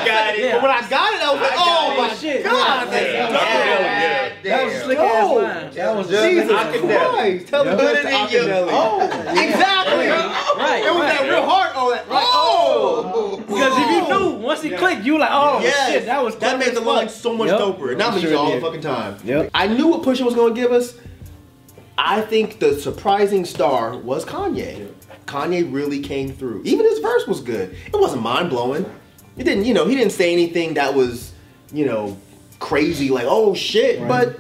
I 0.01 0.07
got 0.07 0.35
it. 0.35 0.39
Yeah. 0.43 0.51
But 0.53 0.61
when 0.61 0.71
I 0.71 0.81
got 0.89 1.13
it, 1.13 1.21
I 1.21 1.31
was 1.31 1.41
like, 1.41 1.51
oh 1.55 1.95
my 1.97 2.13
Shit. 2.15 2.43
god, 2.43 2.87
Yeah. 2.91 3.29
that's 3.31 4.43
Yeah. 4.43 4.57
That 4.57 4.65
was 4.65 4.73
a 4.73 4.79
slick 4.81 4.99
ass 4.99 5.21
No. 5.27 5.33
line. 5.35 5.69
That 5.73 5.95
was 5.97 6.07
Jesus 6.09 6.51
Akinelli. 6.51 7.09
Christ. 7.11 7.47
Tell 7.47 7.63
the 7.63 7.71
judge 7.75 8.01
to 8.01 8.07
Akinelli. 8.09 8.69
Oh, 8.71 9.01
exactly. 9.29 10.07
Right. 10.07 10.83
It 10.85 10.93
was 10.93 11.01
that 11.03 11.23
real 11.29 11.43
hard. 11.43 11.69
Oh, 11.75 11.91
that. 11.91 12.05
Oh. 12.09 13.41
Because 13.47 13.73
if 13.77 13.89
you 13.91 14.05
oh. 14.09 14.19
knew, 14.19 14.29
once 14.45 14.61
he 14.61 14.69
clicked, 14.71 15.03
you 15.05 15.13
were 15.13 15.19
like, 15.19 15.29
oh 15.31 15.59
Yes, 15.61 15.89
shit, 15.91 16.05
that 16.05 16.23
was 16.23 16.35
that 16.37 16.57
made 16.59 16.69
the 16.69 16.81
fuck. 16.81 16.85
line 16.85 17.09
so 17.09 17.33
much 17.33 17.49
Yep. 17.49 17.59
doper. 17.59 17.97
Not 17.97 18.15
me 18.15 18.21
Sure 18.21 18.35
all 18.37 18.51
the 18.51 18.59
fucking 18.61 18.81
time. 18.81 19.17
Yep. 19.23 19.49
I 19.53 19.67
knew 19.67 19.87
what 19.87 20.01
Pusha 20.01 20.21
was 20.21 20.35
going 20.35 20.53
to 20.55 20.59
give 20.59 20.71
us. 20.71 20.93
I 22.03 22.21
think 22.21 22.59
the 22.59 22.79
surprising 22.79 23.45
star 23.45 23.95
was 23.95 24.25
Kanye. 24.25 24.91
Kanye 25.27 25.71
really 25.71 26.01
came 26.01 26.33
through. 26.33 26.63
Even 26.65 26.85
his 26.85 26.97
verse 26.97 27.27
was 27.27 27.41
good. 27.41 27.75
It 27.85 27.95
wasn't 27.95 28.23
mind 28.23 28.49
blowing. 28.49 28.85
It 29.37 29.43
didn't, 29.43 29.65
you 29.65 29.73
know, 29.75 29.85
he 29.85 29.95
didn't 29.95 30.11
say 30.11 30.33
anything 30.33 30.73
that 30.73 30.95
was, 30.95 31.31
you 31.71 31.85
know, 31.85 32.17
crazy 32.59 33.09
like 33.11 33.25
oh 33.27 33.53
shit. 33.53 34.05
But 34.07 34.39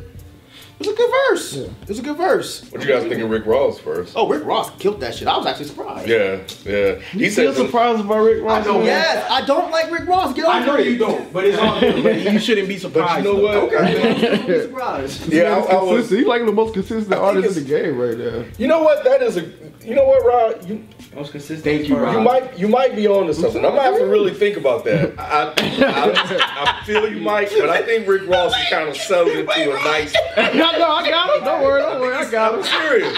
it 0.81 0.87
was 0.87 0.93
a 0.95 0.97
good 0.97 1.11
verse. 1.29 1.55
It 1.57 1.87
was 1.87 1.99
a 1.99 2.01
good 2.01 2.17
verse. 2.17 2.71
What 2.71 2.81
you 2.81 2.87
guys 2.87 3.03
think 3.07 3.21
of 3.21 3.29
Rick 3.29 3.45
Ross 3.45 3.79
first? 3.79 4.13
Oh, 4.15 4.27
Rick 4.27 4.43
Ross 4.45 4.69
killed 4.79 4.99
that 5.01 5.15
shit. 5.15 5.27
I 5.27 5.37
was 5.37 5.45
actually 5.45 5.65
surprised. 5.65 6.07
Yeah, 6.09 6.41
yeah. 6.65 6.95
He 7.11 7.29
Still 7.29 7.53
said 7.53 7.65
surprised 7.65 8.07
by 8.07 8.17
Rick 8.17 8.43
Ross. 8.43 8.65
I 8.65 8.69
know. 8.69 8.77
man? 8.79 8.85
Yes, 8.87 9.27
I 9.31 9.45
don't 9.45 9.71
like 9.71 9.91
Rick 9.91 10.07
Ross. 10.07 10.33
Get 10.33 10.45
over 10.45 10.53
I 10.53 10.65
know 10.65 10.75
it. 10.75 10.87
you 10.87 10.97
don't, 10.97 11.31
but 11.33 11.45
it's 11.45 11.57
all 11.57 11.79
good. 11.79 12.01
You 12.33 12.39
shouldn't 12.39 12.67
be 12.67 12.75
But 12.75 12.81
surprised. 12.81 13.25
you 13.25 13.33
know 13.33 13.41
though. 13.41 13.65
what? 13.65 13.71
Don't 13.71 14.47
be 14.47 14.61
surprised. 14.61 15.27
Yeah, 15.31 15.55
I, 15.55 15.75
I 15.77 15.83
was. 15.83 16.09
He's 16.09 16.25
like 16.25 16.45
the 16.45 16.51
most 16.51 16.73
consistent 16.73 17.13
artist 17.13 17.57
in 17.57 17.63
the 17.63 17.69
game 17.69 17.97
right 17.97 18.17
now. 18.17 18.45
You 18.57 18.67
know 18.67 18.81
what? 18.83 19.03
That 19.03 19.21
is 19.21 19.37
a. 19.37 19.41
You 19.85 19.95
know 19.95 20.05
what, 20.05 20.23
Rod? 20.25 20.69
You 20.69 20.85
Most 21.13 21.31
consistent. 21.31 21.63
Thank 21.65 21.89
you, 21.89 21.95
part. 21.95 22.13
you 22.13 22.21
might 22.21 22.57
you 22.57 22.67
might 22.69 22.95
be 22.95 23.05
on 23.05 23.27
to 23.27 23.33
something. 23.33 23.65
I'm 23.65 23.71
gonna 23.75 23.81
have 23.83 23.97
to 23.97 24.05
really 24.05 24.33
think 24.33 24.55
about 24.55 24.85
that. 24.85 25.13
I, 25.19 25.53
I, 25.57 26.81
I 26.81 26.85
feel 26.85 27.09
you 27.11 27.19
might, 27.19 27.49
but 27.49 27.69
I 27.69 27.81
think 27.81 28.07
Rick 28.07 28.29
Ross 28.29 28.57
is 28.57 28.69
kind 28.69 28.87
of 28.87 28.95
settled 28.95 29.35
into 29.35 29.71
a 29.71 29.83
nice. 29.83 30.13
no, 30.37 30.53
no, 30.53 30.89
I 30.89 31.09
got 31.09 31.37
him. 31.37 31.43
Don't 31.43 31.63
worry, 31.63 31.81
don't 31.81 31.99
worry, 31.99 32.15
I 32.15 32.31
got 32.31 32.53
I'm 32.53 32.59
him. 32.59 32.65
serious. 32.65 33.17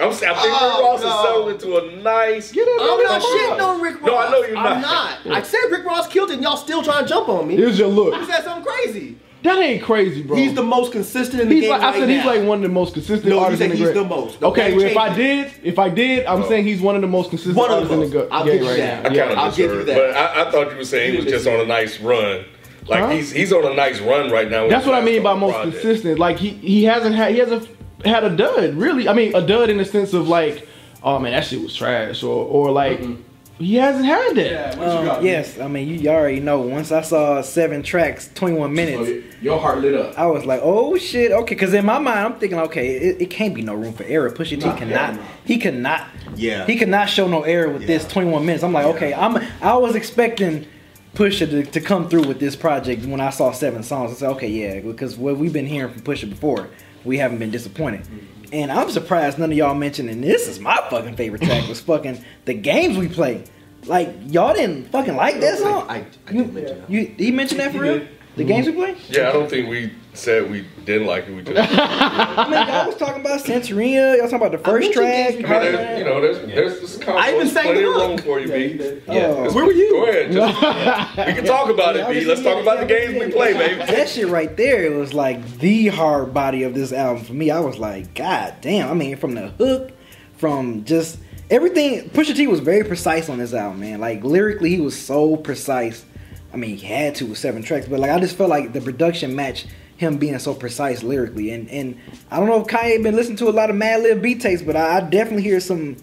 I'm, 0.00 0.12
saying- 0.14 0.32
I 0.34 0.40
think 0.42 0.54
Oh, 0.58 0.78
Rick 0.78 0.84
Ross 0.86 1.02
no. 1.02 1.10
has 1.10 1.20
settled 1.22 1.48
into 1.50 1.76
a 1.76 2.02
nice. 2.02 2.52
Get 2.52 2.66
it, 2.66 2.80
I'm 2.80 3.02
not 3.02 3.20
shitting 3.20 3.60
on 3.68 3.82
Rick 3.82 4.00
Ross. 4.00 4.06
No, 4.06 4.16
I 4.18 4.30
know 4.30 4.42
you're 4.44 4.54
not. 4.54 4.66
I'm 4.76 4.80
not. 4.80 5.26
not. 5.26 5.36
I 5.38 5.42
said 5.42 5.58
Rick 5.70 5.84
Ross 5.84 6.06
killed 6.06 6.30
it, 6.30 6.34
and 6.34 6.42
y'all 6.42 6.56
still 6.56 6.82
trying 6.82 7.02
to 7.04 7.08
jump 7.08 7.28
on 7.28 7.46
me. 7.46 7.56
Here's 7.56 7.78
your 7.78 7.88
look. 7.88 8.14
You 8.14 8.24
said 8.24 8.42
something 8.44 8.64
crazy. 8.64 9.18
That 9.44 9.58
ain't 9.60 9.82
crazy, 9.84 10.22
bro. 10.22 10.36
He's 10.36 10.52
the 10.54 10.62
most 10.64 10.90
consistent 10.90 11.40
in 11.42 11.48
the 11.48 11.54
He's 11.54 11.62
game 11.64 11.70
like, 11.70 11.80
right 11.82 11.94
I 11.94 11.98
said 12.00 12.08
now. 12.08 12.14
he's 12.16 12.24
like 12.24 12.42
one 12.42 12.58
of 12.58 12.62
the 12.62 12.68
most 12.70 12.94
consistent 12.94 13.26
No, 13.26 13.36
you 13.36 13.40
artists 13.44 13.62
in 13.62 13.70
said 13.70 13.78
the 13.78 13.84
he's 13.84 13.94
game. 13.94 14.02
the 14.02 14.08
most. 14.08 14.40
No, 14.40 14.48
okay, 14.48 14.74
well, 14.76 14.84
if 14.84 14.96
I 14.96 15.14
did, 15.14 15.52
if 15.62 15.78
I 15.78 15.88
did, 15.88 16.26
I'm 16.26 16.42
saying 16.48 16.64
he's 16.64 16.80
one 16.80 16.96
of 16.96 17.02
the 17.02 17.06
most 17.08 17.30
consistent 17.30 17.56
One 17.56 17.70
of 17.70 17.76
artists 17.76 17.88
the 17.90 18.02
in 18.02 18.10
the 18.10 18.16
most. 18.18 18.28
go- 18.30 18.36
I'll 18.36 18.44
game 18.44 18.64
right 18.64 18.76
that. 18.78 19.02
now. 19.04 19.10
I 19.10 19.12
Yeah. 19.12 19.20
kind 19.20 19.32
of 19.32 19.38
I'll 19.38 19.50
give 19.52 19.58
you 19.70 19.76
misheard, 19.78 19.86
that. 19.86 19.94
but 19.96 20.16
I, 20.16 20.48
I 20.48 20.50
thought 20.50 20.70
you 20.72 20.76
were 20.78 20.84
saying 20.84 21.12
he 21.12 21.16
was 21.18 21.26
just 21.26 21.46
on 21.46 21.60
a 21.60 21.66
nice 21.66 22.00
run. 22.00 22.44
Like 22.88 23.00
Huh? 23.00 23.08
he's 23.10 23.30
he's 23.30 23.52
on 23.52 23.64
a 23.64 23.74
nice 23.74 24.00
run 24.00 24.30
right 24.32 24.50
now. 24.50 24.66
That's 24.68 24.86
what 24.86 24.94
I 24.96 25.02
mean 25.02 25.22
by 25.22 25.34
most 25.34 25.52
projects. 25.54 25.82
consistent. 25.82 26.18
Like 26.18 26.38
he 26.38 26.48
he 26.50 26.84
hasn't 26.84 27.14
had 27.14 27.32
he 27.32 27.38
hasn't 27.38 27.68
had 28.04 28.24
a 28.24 28.34
dud 28.34 28.74
really. 28.74 29.08
I 29.08 29.12
mean 29.12 29.36
a 29.36 29.46
dud 29.46 29.68
in 29.70 29.76
the 29.78 29.84
sense 29.84 30.14
of 30.14 30.26
like, 30.26 30.66
oh 31.02 31.18
man 31.18 31.32
that 31.32 31.44
shit 31.44 31.62
was 31.62 31.76
trash 31.76 32.22
or 32.22 32.44
or 32.46 32.70
like 32.72 32.98
mm-hmm. 33.00 33.22
He 33.58 33.74
hasn't 33.76 34.04
had 34.06 34.34
that. 34.36 34.78
Um, 34.78 35.24
yes, 35.24 35.58
I 35.58 35.68
mean 35.68 35.88
you, 35.88 35.94
you 35.96 36.08
already 36.10 36.40
know. 36.40 36.60
Once 36.60 36.92
I 36.92 37.02
saw 37.02 37.40
seven 37.42 37.82
tracks, 37.82 38.30
21 38.34 38.72
minutes, 38.72 39.26
Your 39.42 39.58
heart 39.58 39.78
lit 39.80 39.94
up. 39.94 40.16
I 40.18 40.26
was 40.26 40.44
like, 40.44 40.60
oh 40.62 40.96
shit, 40.96 41.32
okay. 41.32 41.54
Because 41.54 41.74
in 41.74 41.84
my 41.84 41.98
mind, 41.98 42.18
I'm 42.20 42.34
thinking, 42.38 42.58
okay, 42.60 42.96
it, 42.96 43.22
it 43.22 43.30
can't 43.30 43.54
be 43.54 43.62
no 43.62 43.74
room 43.74 43.92
for 43.92 44.04
error. 44.04 44.30
Pusha 44.30 44.60
T 44.60 44.66
Nah, 44.66 44.76
cannot, 44.76 45.14
hell 45.14 45.24
he 45.44 45.58
cannot, 45.58 46.06
Yeah. 46.36 46.66
he 46.66 46.76
cannot 46.76 47.08
show 47.08 47.26
no 47.28 47.42
error 47.42 47.68
with 47.70 47.86
this 47.86 48.06
21 48.06 48.44
minutes. 48.46 48.62
I'm 48.64 48.72
like, 48.72 48.86
okay, 48.86 49.12
I'm, 49.14 49.36
I 49.60 49.76
was 49.76 49.94
expecting 49.96 50.66
Pusha 51.14 51.50
to, 51.50 51.64
to 51.64 51.80
come 51.80 52.08
through 52.08 52.26
with 52.28 52.38
this 52.38 52.54
project 52.54 53.04
when 53.06 53.20
I 53.20 53.30
saw 53.30 53.50
seven 53.52 53.82
songs. 53.82 54.12
I 54.12 54.14
said, 54.14 54.30
okay, 54.36 54.48
yeah, 54.48 54.80
because 54.80 55.16
what 55.16 55.36
we've 55.36 55.52
been 55.52 55.66
hearing 55.66 55.92
from 55.92 56.02
Pusha 56.02 56.28
before, 56.28 56.68
we 57.04 57.18
haven't 57.18 57.38
been 57.38 57.50
disappointed. 57.50 58.06
And 58.52 58.72
I'm 58.72 58.90
surprised 58.90 59.38
none 59.38 59.50
of 59.50 59.56
y'all 59.56 59.74
mentioned, 59.74 60.08
and 60.08 60.22
this 60.24 60.48
is 60.48 60.58
my 60.58 60.76
fucking 60.90 61.16
favorite 61.16 61.42
track, 61.42 61.68
was 61.68 61.80
fucking 61.80 62.24
the 62.46 62.54
games 62.54 62.96
we 62.96 63.08
play. 63.08 63.44
Like 63.84 64.14
y'all 64.26 64.54
didn't 64.54 64.90
fucking 64.90 65.16
like 65.16 65.40
that 65.40 65.58
song. 65.58 65.86
I, 65.88 66.04
I 66.26 66.30
you, 66.30 66.44
did 66.44 66.54
mention 66.54 66.78
that. 66.80 66.90
you, 66.90 67.14
he 67.16 67.30
mentioned 67.30 67.60
that 67.60 67.72
for 67.72 67.80
real. 67.80 68.06
The 68.36 68.44
games 68.44 68.66
we 68.66 68.72
play. 68.72 68.96
Yeah, 69.08 69.28
I 69.28 69.32
don't 69.32 69.50
think 69.50 69.68
we 69.68 69.92
said 70.18 70.50
we 70.50 70.66
didn't 70.84 71.06
like 71.06 71.28
it. 71.28 71.34
We 71.34 71.42
just, 71.42 71.56
I 71.78 72.48
mean, 72.48 72.68
y'all 72.68 72.86
was 72.86 72.96
talking 72.96 73.20
about 73.20 73.40
Santeria. 73.40 74.16
Y'all 74.16 74.28
talking 74.28 74.36
about 74.36 74.52
the 74.52 74.58
first 74.58 74.94
mentioned 74.94 74.94
track. 74.94 75.32
Games 75.32 75.44
I 75.44 75.48
mean, 75.48 75.72
there's, 75.72 75.98
you 75.98 76.04
know, 76.04 76.20
there's 76.20 76.38
there's 76.46 76.80
this 76.80 77.08
I 77.08 77.34
even 77.34 77.46
console, 77.46 77.46
sang 77.46 77.62
plenty 77.64 77.80
the 77.80 77.88
of 77.88 77.94
hook. 77.94 78.08
room 78.08 78.18
for 78.18 78.40
you, 78.40 78.48
B. 78.48 79.02
Oh. 79.08 79.52
Where 79.54 79.64
were 79.64 79.72
you? 79.72 79.90
Go 79.90 80.06
ahead, 80.06 80.32
just, 80.32 81.16
we 81.26 81.34
can 81.34 81.44
talk 81.44 81.70
about 81.70 81.96
it, 81.96 82.08
B. 82.08 82.24
Let's 82.24 82.42
talk 82.42 82.60
about 82.60 82.80
the 82.80 82.86
games 82.86 83.18
we 83.18 83.30
play, 83.30 83.54
baby. 83.54 83.76
That 83.76 84.08
shit 84.08 84.28
right 84.28 84.56
there, 84.56 84.84
it 84.84 84.96
was 84.96 85.14
like 85.14 85.58
the 85.58 85.88
hard 85.88 86.34
body 86.34 86.62
of 86.64 86.74
this 86.74 86.92
album 86.92 87.24
for 87.24 87.34
me. 87.34 87.50
I 87.50 87.60
was 87.60 87.78
like, 87.78 88.14
God 88.14 88.54
damn. 88.60 88.90
I 88.90 88.94
mean, 88.94 89.16
from 89.16 89.34
the 89.34 89.48
hook, 89.48 89.92
from 90.36 90.84
just 90.84 91.18
everything. 91.50 92.10
Pusha 92.10 92.34
T 92.34 92.46
was 92.46 92.60
very 92.60 92.84
precise 92.84 93.28
on 93.28 93.38
this 93.38 93.52
album, 93.52 93.80
man. 93.80 94.00
Like 94.00 94.22
lyrically, 94.24 94.70
he 94.70 94.80
was 94.80 94.98
so 94.98 95.36
precise. 95.36 96.04
I 96.52 96.56
mean, 96.56 96.76
he 96.76 96.86
had 96.86 97.14
to 97.16 97.26
with 97.26 97.38
seven 97.38 97.62
tracks, 97.62 97.86
but 97.86 98.00
like 98.00 98.10
I 98.10 98.18
just 98.20 98.36
felt 98.36 98.50
like 98.50 98.72
the 98.72 98.80
production 98.80 99.34
matched 99.34 99.66
him 99.98 100.16
being 100.16 100.38
so 100.38 100.54
precise 100.54 101.02
lyrically. 101.02 101.50
And 101.50 101.68
and 101.68 101.98
I 102.30 102.38
don't 102.38 102.48
know 102.48 102.60
if 102.62 102.66
Kanye 102.68 103.02
been 103.02 103.14
listening 103.16 103.36
to 103.38 103.48
a 103.48 103.50
lot 103.50 103.68
of 103.68 103.76
Madlib 103.76 104.22
beat 104.22 104.40
tapes, 104.40 104.62
but 104.62 104.74
I, 104.76 104.96
I 104.96 105.00
definitely 105.02 105.42
hear 105.42 105.60
some 105.60 105.96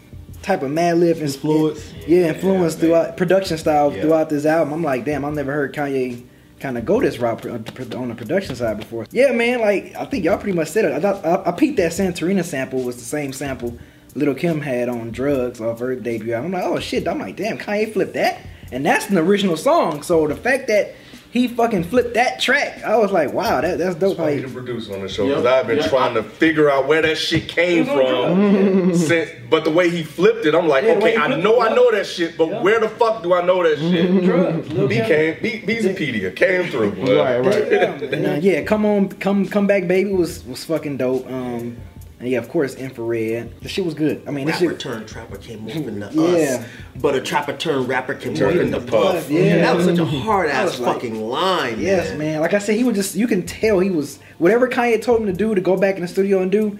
type 0.43 0.61
of 0.61 0.69
Madlib 0.69 1.17
Influence. 1.17 1.91
Yeah, 2.05 2.27
influence 2.33 2.75
throughout 2.75 3.17
production 3.17 3.57
style 3.57 3.91
Yeah. 3.91 4.01
throughout 4.03 4.29
this 4.29 4.45
album. 4.45 4.73
I'm 4.73 4.83
like, 4.83 5.03
damn, 5.05 5.25
I've 5.25 5.33
never 5.33 5.51
heard 5.51 5.73
Kanye 5.73 6.23
kind 6.59 6.77
of 6.77 6.85
go 6.85 7.01
this 7.01 7.17
route 7.19 7.41
pro- 7.41 7.53
uh, 7.53 7.97
on 8.01 8.09
the 8.09 8.15
production 8.15 8.55
side 8.55 8.77
before. 8.77 9.05
Yeah, 9.11 9.31
man, 9.31 9.61
like 9.61 9.95
I 9.97 10.05
think 10.05 10.23
y'all 10.23 10.37
pretty 10.37 10.55
much 10.57 10.67
said 10.67 10.85
it. 10.85 10.91
I 10.91 10.99
thought 10.99 11.25
I, 11.25 11.49
I 11.49 11.51
peeped 11.51 11.77
that 11.77 11.91
Santorina 11.93 12.43
sample 12.43 12.81
was 12.83 12.97
the 12.97 13.01
same 13.03 13.33
sample 13.33 13.77
Lil' 14.13 14.35
Kim 14.35 14.61
had 14.61 14.87
on 14.89 15.11
Drugs 15.11 15.59
off 15.61 15.79
her 15.79 15.95
debut. 15.95 16.35
I'm 16.35 16.51
like, 16.51 16.63
oh 16.63 16.79
shit. 16.79 17.07
I'm 17.07 17.19
like, 17.19 17.37
damn, 17.37 17.57
Kanye 17.57 17.91
flipped 17.91 18.13
that, 18.13 18.39
and 18.71 18.85
that's 18.85 19.09
an 19.09 19.17
original 19.17 19.57
song. 19.57 20.03
So 20.03 20.27
the 20.27 20.35
fact 20.35 20.67
that 20.67 20.93
he 21.35 21.49
fucking 21.49 21.83
flipped 21.83 22.13
that 22.13 22.39
track, 22.39 22.81
I 22.85 22.95
was 22.95 23.11
like, 23.11 23.33
wow, 23.33 23.59
that 23.59 23.77
that's 23.77 23.95
dope. 23.95 24.17
Why 24.17 24.23
How 24.23 24.29
you 24.29 24.37
he, 24.37 24.41
the 24.43 24.53
producer 24.53 24.93
on 24.95 25.01
the 25.01 25.09
show? 25.09 25.25
Yep. 25.25 25.35
Because 25.39 25.45
I've 25.45 25.67
been 25.67 25.77
Yep. 25.79 25.89
trying 25.89 26.13
to 26.13 26.23
figure 26.23 26.71
out 26.71 26.87
where 26.87 27.01
that 27.01 27.17
shit 27.17 27.49
came 27.49 27.83
from. 27.85 28.95
since, 28.95 29.31
but 29.49 29.65
the 29.65 29.69
way 29.69 29.89
he 29.89 30.01
flipped 30.01 30.45
it, 30.45 30.55
I'm 30.55 30.69
like, 30.69 30.85
Yeah, 30.85 30.91
okay, 30.91 31.17
I 31.17 31.35
know 31.35 31.61
it, 31.61 31.71
I 31.71 31.75
know 31.75 31.91
that 31.91 32.05
shit, 32.07 32.37
but 32.37 32.47
Yeah. 32.47 32.61
where 32.61 32.79
the 32.79 32.87
fuck 32.87 33.21
do 33.21 33.33
I 33.33 33.41
know 33.45 33.61
that 33.63 33.77
shit? 33.77 34.23
Drugs, 34.23 34.69
B 34.69 34.95
came, 35.01 35.35
B, 35.41 35.61
B's 35.65 36.33
came 36.37 36.71
through. 36.71 36.91
boy. 36.93 37.17
Right, 37.21 37.39
right. 37.39 37.71
Yeah, 38.21 38.37
yeah, 38.37 38.61
come 38.63 38.85
on, 38.85 39.09
come 39.09 39.45
come 39.45 39.67
back, 39.67 39.89
baby 39.89 40.13
was 40.13 40.41
was 40.45 40.63
fucking 40.63 40.95
dope. 40.95 41.29
Um, 41.29 41.75
and 42.19 42.29
yeah, 42.29 42.37
of 42.37 42.47
course, 42.49 42.75
infrared. 42.75 43.59
The 43.61 43.67
shit 43.69 43.83
was 43.85 43.93
good. 43.93 44.23
I 44.27 44.31
mean, 44.31 44.45
this 44.47 44.61
Rapper 44.61 44.73
shit. 44.73 44.79
turned 44.79 45.07
trapper 45.07 45.37
came 45.37 45.61
moving 45.61 45.99
to 45.99 46.09
Yeah. 46.13 46.59
us, 46.61 46.65
but 47.01 47.15
a 47.15 47.21
trapper 47.21 47.53
turned 47.53 47.87
rapper 47.89 48.13
came 48.13 48.33
Turned 48.33 48.55
moving 48.55 48.71
to 48.71 48.77
into 48.77 48.91
puff. 48.91 49.15
Puff. 49.15 49.29
Yeah. 49.29 49.57
that 49.57 49.75
was 49.75 49.85
such 49.85 49.99
a 49.99 50.05
hard 50.05 50.49
ass 50.49 50.71
was 50.71 50.79
like- 50.79 50.93
fucking 50.95 51.21
line. 51.21 51.79
Yes, 51.79 52.17
man. 52.17 52.39
Like 52.41 52.53
I 52.53 52.59
said, 52.59 52.75
he 52.75 52.83
was 52.83 52.95
just. 52.95 53.15
You 53.15 53.27
can 53.27 53.45
tell 53.45 53.79
he 53.79 53.89
was 53.89 54.19
whatever 54.37 54.67
Kanye 54.67 55.01
told 55.01 55.21
him 55.21 55.25
to 55.27 55.33
do 55.33 55.53
to 55.55 55.61
go 55.61 55.75
back 55.75 55.95
in 55.95 56.01
the 56.01 56.07
studio 56.07 56.41
and 56.41 56.51
do. 56.51 56.77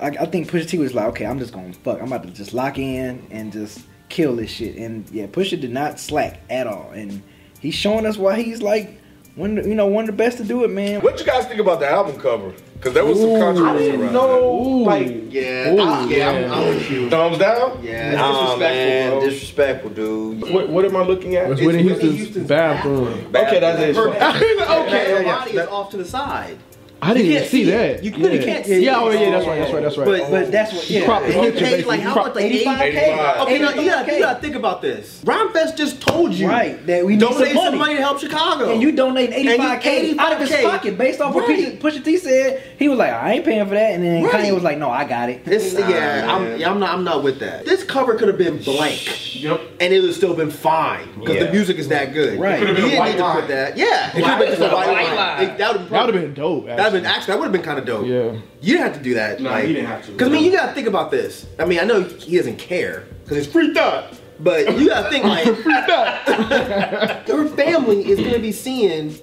I, 0.00 0.08
I 0.08 0.26
think 0.26 0.48
Pusha 0.48 0.68
T 0.68 0.78
was 0.78 0.94
like, 0.94 1.06
okay, 1.08 1.26
I'm 1.26 1.40
just 1.40 1.52
gonna 1.52 1.72
fuck. 1.72 1.98
I'm 2.00 2.06
about 2.06 2.22
to 2.22 2.30
just 2.30 2.54
lock 2.54 2.78
in 2.78 3.26
and 3.32 3.52
just 3.52 3.80
kill 4.08 4.36
this 4.36 4.48
shit. 4.50 4.76
And 4.76 5.04
yeah, 5.10 5.26
Pusha 5.26 5.60
did 5.60 5.72
not 5.72 5.98
slack 5.98 6.40
at 6.48 6.68
all, 6.68 6.92
and 6.94 7.20
he's 7.58 7.74
showing 7.74 8.06
us 8.06 8.16
why 8.16 8.40
he's 8.40 8.62
like 8.62 9.00
one, 9.38 9.56
of 9.58 9.66
you 9.66 9.74
know, 9.76 9.86
one 9.86 10.04
of 10.04 10.06
the 10.08 10.16
best 10.16 10.38
to 10.38 10.44
do 10.44 10.64
it, 10.64 10.68
man. 10.68 11.00
What 11.00 11.18
you 11.20 11.24
guys 11.24 11.46
think 11.46 11.60
about 11.60 11.78
the 11.78 11.88
album 11.88 12.20
cover? 12.20 12.52
Because 12.74 12.92
there 12.92 13.04
was 13.04 13.18
some 13.20 13.30
Ooh. 13.30 13.38
controversy 13.40 13.88
I 13.88 13.90
didn't 13.90 14.00
around 14.02 14.12
know, 14.12 14.52
like, 14.84 15.32
Yeah, 15.32 15.72
Ooh, 15.72 15.78
I, 15.80 16.04
yeah, 16.06 16.28
I'm, 16.30 16.42
yeah. 16.42 16.52
I'm 16.54 16.68
with 16.68 16.90
you. 16.90 17.10
Thumbs 17.10 17.38
down? 17.38 17.80
Yeah, 17.82 18.14
Nah, 18.14 18.52
it's 18.52 18.60
man, 18.60 19.20
disrespectful, 19.20 19.90
bro. 19.90 20.00
disrespectful, 20.00 20.34
dude. 20.40 20.52
what, 20.54 20.68
what 20.68 20.84
am 20.84 20.96
I 20.96 21.02
looking 21.02 21.36
at? 21.36 21.50
It's 21.50 21.60
It's 21.60 21.66
Whitney 21.66 21.84
Whitney 21.84 22.00
Houston's, 22.10 22.16
Houston's 22.18 22.48
bathroom. 22.48 23.26
Okay, 23.34 23.60
that's 23.60 23.80
it. 23.80 23.96
Her, 23.96 24.08
okay, 24.10 25.12
her 25.12 25.22
yeah, 25.22 25.38
body 25.38 25.52
yeah. 25.52 25.62
is 25.62 25.68
off 25.68 25.90
to 25.90 25.96
the 25.96 26.04
side. 26.04 26.58
I 27.00 27.14
didn't 27.14 27.30
even 27.30 27.42
see 27.44 27.48
see 27.48 27.64
that. 27.70 28.02
You 28.02 28.10
really 28.16 28.38
yeah. 28.38 28.44
can't 28.44 28.66
see 28.66 28.84
Yeah, 28.84 28.98
it. 28.98 29.02
oh 29.02 29.10
yeah, 29.10 29.30
that's 29.30 29.46
right, 29.46 29.58
that's 29.60 29.72
right, 29.72 29.82
that's 29.82 29.96
right. 29.96 30.04
But 30.04 30.30
but 30.30 30.50
that's 30.52 30.72
what 30.72 30.90
yeah. 30.90 31.04
cropped 31.04 31.26
the 31.26 31.34
And 31.36 31.44
he 31.44 31.50
picture, 31.52 31.64
paid 31.64 31.86
like 31.86 32.00
how 32.00 32.12
Crop- 32.12 32.26
much? 32.26 32.34
Like 32.34 32.44
85K. 32.46 32.82
85. 32.82 33.40
Okay, 33.40 33.58
now 33.58 33.70
you 33.70 33.90
gotta, 33.90 34.12
you 34.14 34.18
gotta 34.20 34.40
think 34.40 34.54
about 34.56 34.82
this. 34.82 35.20
Rhymefest 35.24 35.76
just 35.76 36.00
told 36.02 36.34
you, 36.34 36.48
Right, 36.48 36.84
that 36.86 37.06
we 37.06 37.12
need 37.14 37.20
donate 37.20 37.38
some 37.38 37.46
some 37.48 37.64
money. 37.64 37.78
money 37.78 37.94
to 37.94 38.00
help 38.02 38.18
Chicago. 38.18 38.72
And 38.72 38.82
you 38.82 38.90
donate 38.92 39.30
And 39.32 39.44
you 39.44 39.50
85k 39.58 40.18
out 40.18 40.32
of 40.32 40.48
his 40.48 40.60
pocket 40.60 40.98
based 40.98 41.20
off 41.20 41.34
what 41.34 41.46
Right. 41.48 41.78
Pusha, 41.80 41.98
Pusha 42.00 42.04
T 42.04 42.16
said. 42.16 42.62
He 42.78 42.88
was 42.88 42.98
like, 42.98 43.12
I 43.12 43.34
ain't 43.34 43.44
paying 43.44 43.64
for 43.66 43.74
that, 43.74 43.92
and 43.94 44.02
then 44.02 44.24
Right. 44.24 44.32
Kanye 44.34 44.52
was 44.52 44.64
like, 44.64 44.78
No, 44.78 44.90
I 44.90 45.04
got 45.04 45.30
it. 45.30 45.44
This, 45.44 45.74
Nah, 45.74 45.88
yeah, 45.88 46.26
I'm, 46.34 46.58
yeah, 46.58 46.68
I'm 46.70 46.80
not, 46.80 46.90
I'm 46.90 47.04
not 47.04 47.22
with 47.22 47.38
that. 47.38 47.64
This 47.64 47.84
cover 47.84 48.16
could 48.16 48.26
have 48.28 48.38
been 48.38 48.58
blank, 48.58 49.36
Yep. 49.40 49.60
and 49.80 49.92
it 49.94 50.00
would 50.00 50.08
have 50.08 50.16
still 50.16 50.34
been 50.34 50.50
fine 50.50 51.06
because 51.20 51.36
Yeah. 51.36 51.44
the 51.44 51.52
music 51.52 51.78
is 51.78 51.88
that 51.88 52.12
good. 52.12 52.40
Right. 52.40 52.58
You 52.60 52.66
Could've 52.66 52.76
been 52.76 52.84
a 52.86 52.90
didn't 52.90 53.04
need 53.04 53.16
to 53.18 53.32
put 53.32 53.48
that. 53.48 53.76
Yeah, 53.76 54.08
it 54.08 54.14
could 54.14 54.24
have 54.24 54.38
been 54.40 54.48
just 54.48 54.62
a 54.62 54.74
white 54.74 55.14
line. 55.14 55.44
It- 55.44 55.58
That 55.58 55.72
would 55.72 55.80
have 55.82 55.90
That 55.90 56.06
would 56.06 56.14
have 56.14 56.24
been 56.24 56.34
dope. 56.34 56.66
That 56.88 56.94
would 56.94 57.02
have 57.02 57.02
been 57.02 57.10
Actually. 57.10 57.18
actually 57.18 57.32
that 57.32 57.38
would 57.38 57.44
have 57.44 57.52
been 57.52 57.62
kind 57.62 57.78
of 57.78 57.84
dope. 57.84 58.06
Yeah. 58.06 58.40
You 58.60 58.72
didn't 58.72 58.86
have 58.86 58.96
to 58.96 59.02
do 59.02 59.14
that. 59.14 59.40
No, 59.40 59.50
like, 59.50 59.66
he 59.66 59.74
didn't 59.74 59.88
have 59.88 60.06
to. 60.06 60.12
Because 60.12 60.28
I 60.28 60.30
mean, 60.30 60.44
you 60.44 60.52
gotta 60.52 60.72
think 60.72 60.86
about 60.86 61.10
this. 61.10 61.46
I 61.58 61.64
mean, 61.66 61.80
I 61.80 61.84
know 61.84 62.02
he 62.02 62.36
doesn't 62.36 62.58
care 62.58 63.06
because 63.24 63.36
it's 63.38 63.46
free 63.46 63.74
thought. 63.74 64.14
But 64.40 64.78
you 64.78 64.88
gotta 64.88 65.10
think 65.10 65.24
like 65.24 65.46
her 67.26 67.48
family 67.48 68.08
is 68.08 68.20
gonna 68.20 68.38
be 68.38 68.52
seeing 68.52 69.18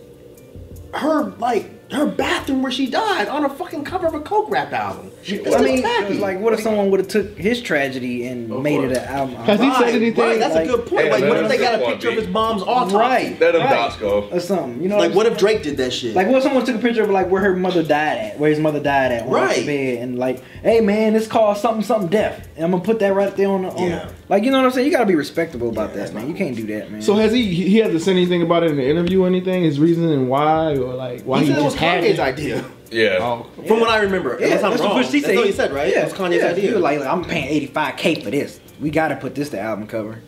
her 0.94 1.24
like 1.40 1.75
her 1.92 2.06
bathroom 2.06 2.64
where 2.64 2.72
she 2.72 2.90
died 2.90 3.28
on 3.28 3.46
a 3.46 3.50
fucking 3.50 3.84
cover 3.84 4.08
of 4.08 4.16
a 4.16 4.20
coke 4.20 4.50
rap 4.50 4.74
album. 4.74 5.12
That's 5.28 5.56
I 5.56 5.62
mean, 5.62 5.82
tacky. 5.84 6.14
it's 6.14 6.20
like, 6.22 6.40
what 6.40 6.54
if 6.54 6.60
someone 6.60 6.90
would 6.92 7.00
have 7.00 7.10
took 7.10 7.38
his 7.38 7.62
tragedy 7.62 8.26
and 8.28 8.52
Of 8.52 8.64
made 8.64 8.84
it 8.84 8.92
an 8.92 9.04
album? 9.06 9.36
Has 9.36 9.60
he 9.60 9.72
said 9.76 9.90
anything? 9.96 10.24
Right, 10.24 10.40
that's 10.40 10.56
Like- 10.56 10.66
a 10.68 10.72
good 10.72 10.86
point. 10.88 11.06
Hey, 11.06 11.12
like, 11.12 11.24
what 11.26 11.38
if 11.44 11.50
they 11.50 11.58
got 11.58 11.82
a 11.82 11.86
picture 11.86 12.10
of 12.10 12.16
his 12.16 12.28
mom's 12.28 12.64
autopsy? 12.64 12.96
Right. 12.96 13.40
Let 13.40 13.52
them 13.54 13.62
right. 13.62 13.70
dots 13.70 13.98
go. 13.98 14.28
or 14.32 14.40
something? 14.40 14.82
You 14.82 14.90
know, 14.90 14.98
Like, 14.98 15.10
what 15.10 15.26
what 15.26 15.34
if 15.34 15.38
Drake 15.38 15.64
did 15.64 15.78
that 15.78 15.92
shit? 15.94 16.16
Like 16.16 16.28
what 16.28 16.38
if 16.38 16.44
someone 16.44 16.66
took 16.66 16.76
a 16.76 16.80
picture 16.80 17.04
of 17.04 17.10
like 17.10 17.30
where 17.30 17.42
her 17.42 17.56
mother 17.56 17.82
died 17.84 18.18
at, 18.18 18.40
where 18.40 18.50
his 18.50 18.60
mother 18.60 18.80
died 18.80 19.12
at, 19.12 19.28
Right. 19.28 19.66
bed, 19.66 20.00
and 20.04 20.18
like, 20.20 20.44
hey 20.64 20.82
man, 20.82 21.14
this 21.14 21.28
called 21.28 21.58
something 21.58 21.84
something 21.84 22.10
death, 22.10 22.48
and 22.56 22.66
I'm 22.66 22.72
gonna 22.72 22.84
put 22.84 23.00
that 23.00 23.14
right 23.14 23.36
there 23.36 23.50
on 23.50 23.64
the, 23.64 23.70
on 23.70 23.88
Yeah. 23.90 24.10
Like 24.30 24.44
you 24.44 24.52
know 24.52 24.58
what 24.58 24.66
I'm 24.66 24.72
saying. 24.72 24.86
You 24.88 24.92
gotta 24.92 25.06
be 25.06 25.16
respectable 25.16 25.70
about 25.70 25.92
Yeah, 25.92 26.04
that, 26.06 26.14
man. 26.14 26.28
You 26.28 26.34
can't 26.34 26.56
do 26.56 26.66
that, 26.68 26.92
man. 26.92 27.02
So 27.02 27.16
has 27.16 27.32
he? 27.32 27.44
He 27.46 27.78
hasn't 27.78 28.02
said 28.02 28.12
anything 28.16 28.42
about 28.42 28.64
it 28.64 28.72
in 28.72 28.78
the 28.78 28.88
interview 28.90 29.24
or 29.24 29.28
anything? 29.28 29.64
His 29.64 29.80
reason 29.80 30.10
and 30.10 30.30
why, 30.30 30.76
or 30.78 30.94
like 30.94 31.22
why 31.24 31.40
he 31.40 31.46
he, 31.46 31.52
said 31.52 31.60
it 31.60 31.64
was 31.64 31.74
just 31.74 31.84
had 31.84 32.04
Kanye's 32.04 32.20
idea. 32.20 32.66
Yeah. 32.92 33.18
Oh, 33.20 33.48
From 33.68 33.80
what 33.80 33.90
I 33.90 34.00
remember, 34.02 34.38
yeah, 34.40 34.46
unless 34.46 34.64
I'm 34.64 34.70
that's 34.72 34.82
wrong. 34.84 34.94
what 34.96 35.06
Pusha 35.06 35.12
T 35.12 35.20
That's 35.20 35.26
said. 35.34 35.36
what 35.38 35.46
he 35.48 35.52
said, 35.52 35.74
right? 35.74 35.92
Yeah, 35.92 36.02
it 36.02 36.04
was 36.06 36.14
Kanye's 36.14 36.38
yeah. 36.38 36.48
idea. 36.50 36.68
He 36.68 36.74
was 36.74 36.82
like, 36.84 37.02
I'm 37.02 37.24
paying 37.24 37.68
85k 37.68 38.24
for 38.24 38.30
this. 38.32 38.60
We 38.80 38.90
gotta 38.92 39.16
put 39.16 39.36
this 39.36 39.50
to 39.50 39.60
album 39.60 39.88
cover. 39.88 40.22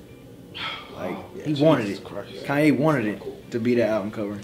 Like 0.96 1.16
he 1.46 1.54
wanted 1.64 1.88
it. 1.90 2.04
Kanye 2.04 2.78
wanted 2.78 3.06
it 3.06 3.52
to 3.52 3.60
be 3.60 3.76
the 3.76 3.86
album 3.86 4.12
cover. 4.12 4.40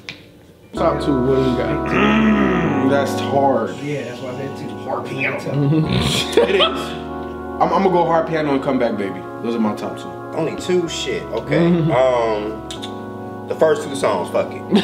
top 0.74 1.04
two. 1.04 1.12
What 1.26 1.36
do 1.36 1.42
you 1.52 1.58
got? 1.58 2.90
That's 2.90 3.20
hard. 3.20 3.76
Yeah, 3.78 4.04
that's 4.04 4.22
why 4.22 4.32
I 4.32 4.38
said 4.38 4.58
too. 4.58 4.76
Hard 4.76 5.08
piano. 5.08 5.38
It 6.44 6.56
is. 6.56 6.62
I'm, 6.62 7.62
I'm 7.62 7.70
gonna 7.84 7.90
go 7.90 8.06
hard 8.06 8.28
piano 8.28 8.54
and 8.54 8.64
come 8.64 8.78
back, 8.78 8.98
baby. 8.98 9.20
Those 9.44 9.56
are 9.56 9.60
my 9.60 9.76
top 9.76 9.98
two. 9.98 10.08
Only 10.38 10.56
two 10.60 10.88
shit. 10.90 11.22
Okay. 11.24 11.68
um, 11.92 12.68
the 13.48 13.56
first 13.56 13.84
two 13.88 13.96
songs. 13.96 14.30
Fuck 14.32 14.52
it. 14.52 14.64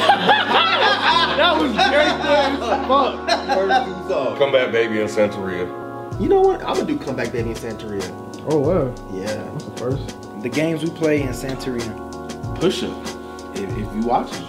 That 1.30 1.56
was 1.58 1.72
great. 1.72 2.86
fuck. 2.86 3.28
First 3.56 3.86
two 3.86 4.08
songs. 4.08 4.38
Come 4.38 4.52
back, 4.52 4.72
baby, 4.72 5.00
and 5.00 5.08
Santeria. 5.08 6.20
You 6.20 6.28
know 6.28 6.40
what? 6.40 6.60
I'm 6.60 6.74
gonna 6.74 6.84
do 6.84 6.98
comeback 6.98 7.32
baby 7.32 7.50
in 7.50 7.56
Santeria. 7.56 8.04
Oh 8.50 8.58
wow, 8.58 8.94
Yeah. 9.12 9.24
that's 9.52 9.64
the 9.64 9.70
first. 9.76 10.42
The 10.42 10.48
games 10.50 10.82
we 10.82 10.90
play 10.90 11.22
in 11.22 11.28
Santeria. 11.28 11.94
Pusha, 12.58 12.90
if, 13.56 13.70
if 13.70 13.94
you 13.94 14.02
watching, 14.06 14.44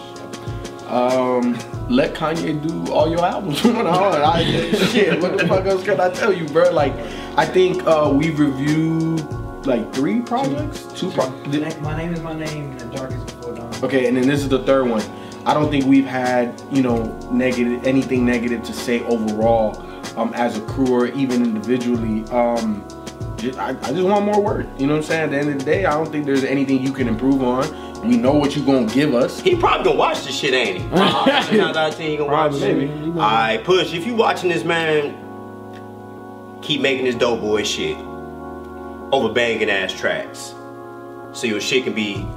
um, 0.87 1.57
let 1.89 2.13
Kanye 2.13 2.61
do 2.67 2.91
all 2.91 3.09
your 3.09 3.23
albums 3.23 3.59
from 3.61 3.73
now 3.75 4.03
on. 4.11 4.21
I, 4.21 4.43
shit, 4.91 5.21
what 5.21 5.37
the 5.37 5.47
fuck 5.47 5.65
else 5.65 5.83
can 5.83 5.99
I 6.01 6.09
tell 6.09 6.33
you, 6.33 6.45
bro? 6.47 6.71
Like, 6.71 6.93
I 7.37 7.45
think 7.45 7.83
uh, 7.85 8.11
we've 8.13 8.37
reviewed 8.39 9.21
like 9.65 9.93
three 9.93 10.21
projects, 10.21 10.83
two 10.99 11.11
pro- 11.11 11.29
My 11.81 11.95
name 11.97 12.13
is 12.13 12.21
my 12.21 12.33
name, 12.33 12.71
and 12.77 12.91
darkest 12.91 13.25
before 13.27 13.55
dawn. 13.55 13.73
Okay, 13.83 14.07
and 14.07 14.17
then 14.17 14.27
this 14.27 14.41
is 14.41 14.49
the 14.49 14.59
third 14.63 14.87
one. 14.89 15.01
I 15.45 15.53
don't 15.53 15.69
think 15.71 15.85
we've 15.85 16.05
had, 16.05 16.61
you 16.71 16.81
know, 16.83 17.03
negative 17.31 17.83
anything 17.85 18.25
negative 18.25 18.63
to 18.63 18.73
say 18.73 19.01
overall 19.05 19.81
um, 20.17 20.33
as 20.35 20.57
a 20.57 20.61
crew 20.61 20.93
or 20.93 21.07
even 21.07 21.43
individually. 21.43 22.23
Um, 22.31 22.83
ju- 23.37 23.53
I, 23.57 23.69
I 23.69 23.73
just 23.91 24.03
want 24.03 24.25
more 24.25 24.41
work. 24.41 24.67
You 24.77 24.85
know 24.87 24.93
what 24.93 24.97
I'm 24.99 25.03
saying? 25.03 25.23
At 25.25 25.31
the 25.31 25.37
end 25.39 25.49
of 25.49 25.59
the 25.59 25.65
day, 25.65 25.85
I 25.85 25.91
don't 25.91 26.11
think 26.11 26.25
there's 26.25 26.43
anything 26.43 26.81
you 26.83 26.93
can 26.93 27.07
improve 27.07 27.41
on. 27.43 27.65
We 28.07 28.17
know 28.17 28.33
what 28.33 28.55
you're 28.55 28.65
gonna 28.65 28.87
give 28.91 29.13
us. 29.15 29.39
He 29.41 29.55
probably 29.55 29.85
gonna 29.85 29.97
watch 29.99 30.23
this 30.25 30.35
shit, 30.35 30.53
ain't 30.53 30.81
he? 30.81 30.87
Nine 30.89 31.23
times 31.43 31.77
out 31.77 31.89
of 31.91 31.95
ten, 31.95 32.09
he 32.09 32.17
gonna 32.17 32.31
watch 32.31 32.51
Probably, 32.51 32.69
it. 32.69 32.89
maybe. 32.95 33.09
Alright, 33.11 33.63
push. 33.63 33.93
If 33.93 34.05
you 34.07 34.15
watching 34.15 34.49
this 34.49 34.63
man, 34.63 35.15
keep 36.61 36.81
making 36.81 37.05
this 37.05 37.15
dope 37.15 37.41
boy 37.41 37.63
shit 37.63 37.97
over 39.11 39.33
banging 39.33 39.69
ass 39.69 39.93
tracks, 39.93 40.53
so 41.33 41.47
your 41.47 41.61
shit 41.61 41.83
can 41.83 41.93
be 41.93 42.27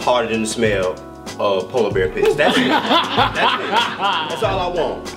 harder 0.00 0.28
than 0.30 0.42
the 0.42 0.46
smell 0.48 0.92
of 1.38 1.68
polar 1.70 1.92
bear 1.92 2.08
piss. 2.10 2.34
That's 2.34 2.56
it. 2.56 2.68
That's 2.68 3.62
it. 3.62 3.70
That's 4.30 4.42
all 4.42 4.58
I 4.60 4.68
want. 4.74 5.16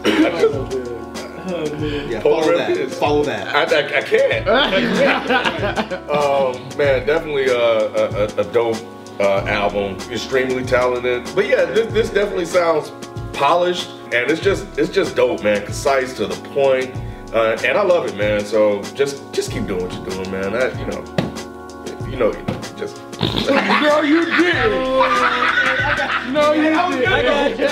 Yeah. 1.48 2.22
Polar 2.22 2.44
Follow 2.44 2.58
that. 2.58 2.76
Piss. 2.76 3.00
Follow 3.00 3.24
that. 3.24 3.56
I, 3.56 3.62
I, 3.64 3.98
I 4.00 4.02
can't. 4.02 4.48
I 4.50 4.82
can't. 5.78 5.94
um, 6.10 6.78
man, 6.78 7.06
definitely 7.08 7.50
uh, 7.50 7.54
a, 7.56 8.26
a, 8.26 8.26
a 8.40 8.44
dope 8.52 8.78
uh, 9.20 9.46
album. 9.48 9.98
Extremely 10.12 10.64
talented. 10.66 11.24
But 11.36 11.46
yeah, 11.48 11.66
this, 11.66 11.92
this 11.94 12.10
definitely 12.10 12.46
sounds 12.46 12.92
polished, 13.34 13.90
and 14.14 14.30
it's 14.30 14.42
just 14.42 14.78
it's 14.78 14.92
just 14.92 15.16
dope, 15.16 15.44
man. 15.44 15.64
Concise 15.64 16.14
to 16.18 16.28
the 16.28 16.36
point, 16.50 16.94
uh, 17.34 17.58
and 17.64 17.78
I 17.78 17.84
love 17.84 18.06
it, 18.08 18.16
man. 18.16 18.46
So 18.46 18.82
just 18.94 19.34
just 19.34 19.52
keep 19.52 19.66
doing 19.68 19.84
what 19.84 19.94
you're 19.94 20.06
doing, 20.06 20.32
man. 20.32 20.52
That 20.54 20.78
you 20.80 20.86
know, 20.88 21.04
you 22.08 22.18
know, 22.18 22.32
you 22.32 22.44
know. 22.44 22.62
Just 22.78 23.02
No, 23.20 24.02
you 24.02 24.26
did. 24.26 24.72
no, 26.32 26.54
you 26.54 27.56
did. 27.58 27.70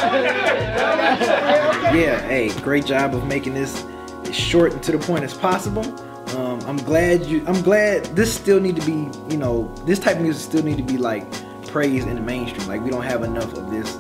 Yeah, 1.96 2.20
hey, 2.28 2.50
great 2.62 2.86
job 2.86 3.14
of 3.14 3.26
making 3.28 3.54
this 3.54 3.86
as 4.24 4.36
short 4.36 4.74
and 4.74 4.82
to 4.84 4.92
the 4.92 4.98
point 4.98 5.24
as 5.24 5.34
possible. 5.34 5.86
Um, 6.38 6.60
I'm 6.62 6.78
glad 6.78 7.26
you. 7.26 7.44
I'm 7.48 7.62
glad 7.62 8.06
this 8.16 8.34
still 8.34 8.60
need 8.60 8.76
to 8.78 8.86
be. 8.86 9.10
You 9.30 9.38
know, 9.38 9.74
this 9.86 10.00
type 10.00 10.18
of 10.18 10.24
music 10.24 10.44
still 10.44 10.64
need 10.64 10.78
to 10.78 10.84
be 10.84 10.98
like 10.98 11.26
praised 11.68 12.08
in 12.08 12.16
the 12.16 12.22
mainstream. 12.22 12.68
Like 12.68 12.82
we 12.82 12.90
don't 12.90 13.04
have 13.04 13.24
enough 13.24 13.54
of 13.54 13.70
this. 13.70 13.98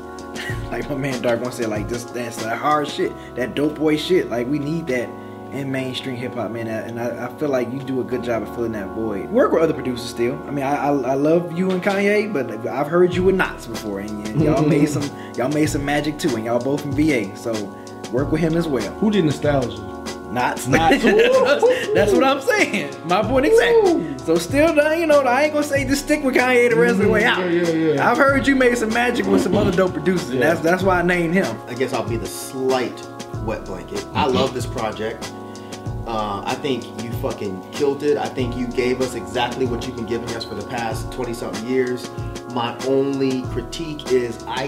like 0.71 0.89
my 0.89 0.95
man 0.95 1.21
Dark 1.21 1.41
once 1.41 1.55
said, 1.55 1.69
like 1.69 1.87
this 1.87 2.03
that's 2.05 2.37
that 2.43 2.57
hard 2.57 2.87
shit, 2.87 3.13
that 3.35 3.55
dope 3.55 3.75
boy 3.75 3.95
shit. 3.97 4.29
Like 4.29 4.47
we 4.47 4.59
need 4.59 4.87
that 4.87 5.09
in 5.55 5.71
mainstream 5.71 6.15
hip 6.15 6.35
hop, 6.35 6.51
man. 6.51 6.67
And 6.67 6.99
I, 6.99 7.25
I 7.25 7.33
feel 7.37 7.49
like 7.49 7.71
you 7.71 7.79
do 7.79 8.01
a 8.01 8.03
good 8.03 8.23
job 8.23 8.43
of 8.43 8.53
filling 8.53 8.73
that 8.73 8.87
void. 8.89 9.29
Work 9.29 9.51
with 9.53 9.63
other 9.63 9.73
producers 9.73 10.09
still. 10.09 10.41
I 10.47 10.51
mean, 10.51 10.65
I, 10.65 10.75
I, 10.75 10.87
I 10.87 11.13
love 11.13 11.57
you 11.57 11.71
and 11.71 11.81
Kanye, 11.81 12.31
but 12.31 12.67
I've 12.67 12.87
heard 12.87 13.13
you 13.13 13.23
with 13.23 13.35
Nottz 13.35 13.67
before, 13.67 13.99
and, 13.99 14.39
y- 14.39 14.45
y'all 14.45 14.65
made 14.67 14.89
some 14.89 15.03
y'all 15.35 15.49
made 15.49 15.67
some 15.67 15.85
magic 15.85 16.19
too, 16.19 16.35
and 16.35 16.45
y'all 16.45 16.59
both 16.59 16.81
from 16.81 16.91
VA. 16.91 17.35
So 17.35 17.53
work 18.11 18.31
with 18.31 18.41
him 18.41 18.55
as 18.55 18.67
well. 18.67 18.93
Who 18.95 19.11
did 19.11 19.25
Nosetalgia? 19.25 19.95
Nottz. 20.35 20.67
Nottz. 20.67 21.01
that's, 21.03 21.93
that's 21.93 22.11
what 22.11 22.23
I'm 22.23 22.41
saying. 22.41 22.93
My 23.07 23.21
point 23.21 23.45
exactly. 23.45 24.17
So 24.19 24.35
still, 24.35 24.75
you 24.97 25.05
know, 25.05 25.21
I 25.21 25.43
ain't 25.43 25.53
gonna 25.53 25.65
say 25.65 25.85
just 25.85 26.05
stick 26.05 26.23
with 26.23 26.35
Kanye 26.35 26.69
the 26.69 26.75
rest 26.75 26.95
of 26.95 27.03
the 27.03 27.09
way 27.09 27.23
mm-hmm. 27.23 27.41
out. 27.41 27.51
Yeah, 27.51 27.61
yeah, 27.69 27.93
yeah. 27.93 28.11
I've 28.11 28.17
heard 28.17 28.45
you 28.45 28.55
made 28.55 28.77
some 28.77 28.89
magic 28.89 29.25
with 29.25 29.41
some 29.41 29.55
other 29.55 29.71
dope 29.71 29.93
producers, 29.93 30.29
and 30.31 30.41
that's 30.41 30.59
that's 30.59 30.83
why 30.83 30.99
I 30.99 31.01
named 31.03 31.33
him. 31.33 31.57
I 31.67 31.73
guess 31.73 31.93
I'll 31.93 32.07
be 32.07 32.17
the 32.17 32.25
slight 32.25 33.07
wet 33.45 33.65
blanket. 33.65 34.05
I 34.13 34.25
love 34.25 34.53
this 34.53 34.65
project. 34.65 35.31
Uh, 36.07 36.43
I 36.45 36.53
think 36.55 36.85
you 37.03 37.11
fucking 37.13 37.71
killed 37.71 38.03
it. 38.03 38.17
I 38.17 38.29
think 38.29 38.55
you 38.55 38.67
gave 38.67 39.01
us 39.01 39.15
exactly 39.15 39.65
what 39.65 39.87
you've 39.87 39.95
been 39.95 40.05
giving 40.05 40.29
us 40.35 40.45
for 40.45 40.53
the 40.53 40.67
past 40.67 41.11
20 41.11 41.33
something 41.33 41.67
years. 41.67 42.09
My 42.51 42.77
only 42.85 43.41
critique 43.43 44.11
is 44.11 44.43
I 44.47 44.67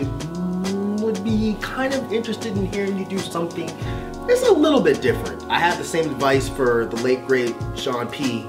would 1.02 1.23
be 1.23 1.56
kind 1.62 1.93
of 1.93 2.12
interested 2.12 2.58
in 2.58 2.65
hearing 2.71 2.97
you 2.97 3.06
do 3.06 3.19
something 3.19 3.67
that's 4.28 4.43
a 4.47 4.52
little 4.52 4.82
bit 4.82 5.02
different. 5.02 5.41
I 5.50 5.60
had 5.60 5.80
the 5.80 5.84
same 5.86 6.10
advice 6.10 6.50
for 6.50 6.86
the 6.86 6.97
late 6.97 7.26
great 7.26 7.56
Sean 7.76 8.08
P. 8.10 8.45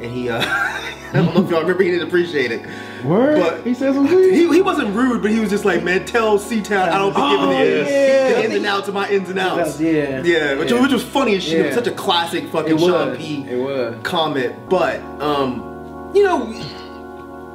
And 0.00 0.12
he, 0.12 0.30
uh, 0.30 0.40
I 0.46 1.10
don't 1.12 1.34
know 1.34 1.44
if 1.44 1.50
y'all 1.50 1.60
remember, 1.60 1.82
he 1.82 1.90
didn't 1.90 2.08
appreciate 2.08 2.52
it. 2.52 2.66
Word. 3.04 3.40
But- 3.40 3.66
he 3.66 3.74
said 3.74 3.94
some 3.94 4.06
shit. 4.08 4.32
He, 4.34 4.48
he 4.52 4.62
wasn't 4.62 4.94
rude, 4.94 5.22
but 5.22 5.30
he 5.30 5.40
was 5.40 5.50
just 5.50 5.64
like, 5.64 5.82
man, 5.84 6.04
tell 6.06 6.38
C 6.38 6.60
Town 6.62 6.88
I 6.88 6.98
don't 6.98 7.14
be 7.14 7.20
giving 7.20 7.38
Oh, 7.46 7.48
the, 7.84 7.90
yeah. 7.90 8.28
the 8.34 8.44
ins 8.44 8.54
and 8.54 8.66
outs 8.66 8.88
of 8.88 8.94
my 8.94 9.08
ins 9.10 9.28
and 9.30 9.38
outs. 9.38 9.80
Yeah. 9.80 10.22
Yeah, 10.22 10.54
which, 10.56 10.70
Yeah. 10.70 10.80
which 10.82 10.92
was 10.92 11.02
funny 11.04 11.36
as 11.36 11.42
shit. 11.44 11.54
It 11.54 11.58
was 11.58 11.68
Yeah. 11.70 11.74
such 11.74 11.86
a 11.86 11.92
classic 11.92 12.48
fucking 12.48 12.74
It 12.76 12.80
Sean 12.80 13.10
was. 13.10 13.18
P 13.18 13.46
It 13.48 13.56
was. 13.56 13.94
comment. 14.02 14.54
But, 14.68 15.00
um, 15.20 16.10
you 16.14 16.22
know, 16.24 16.46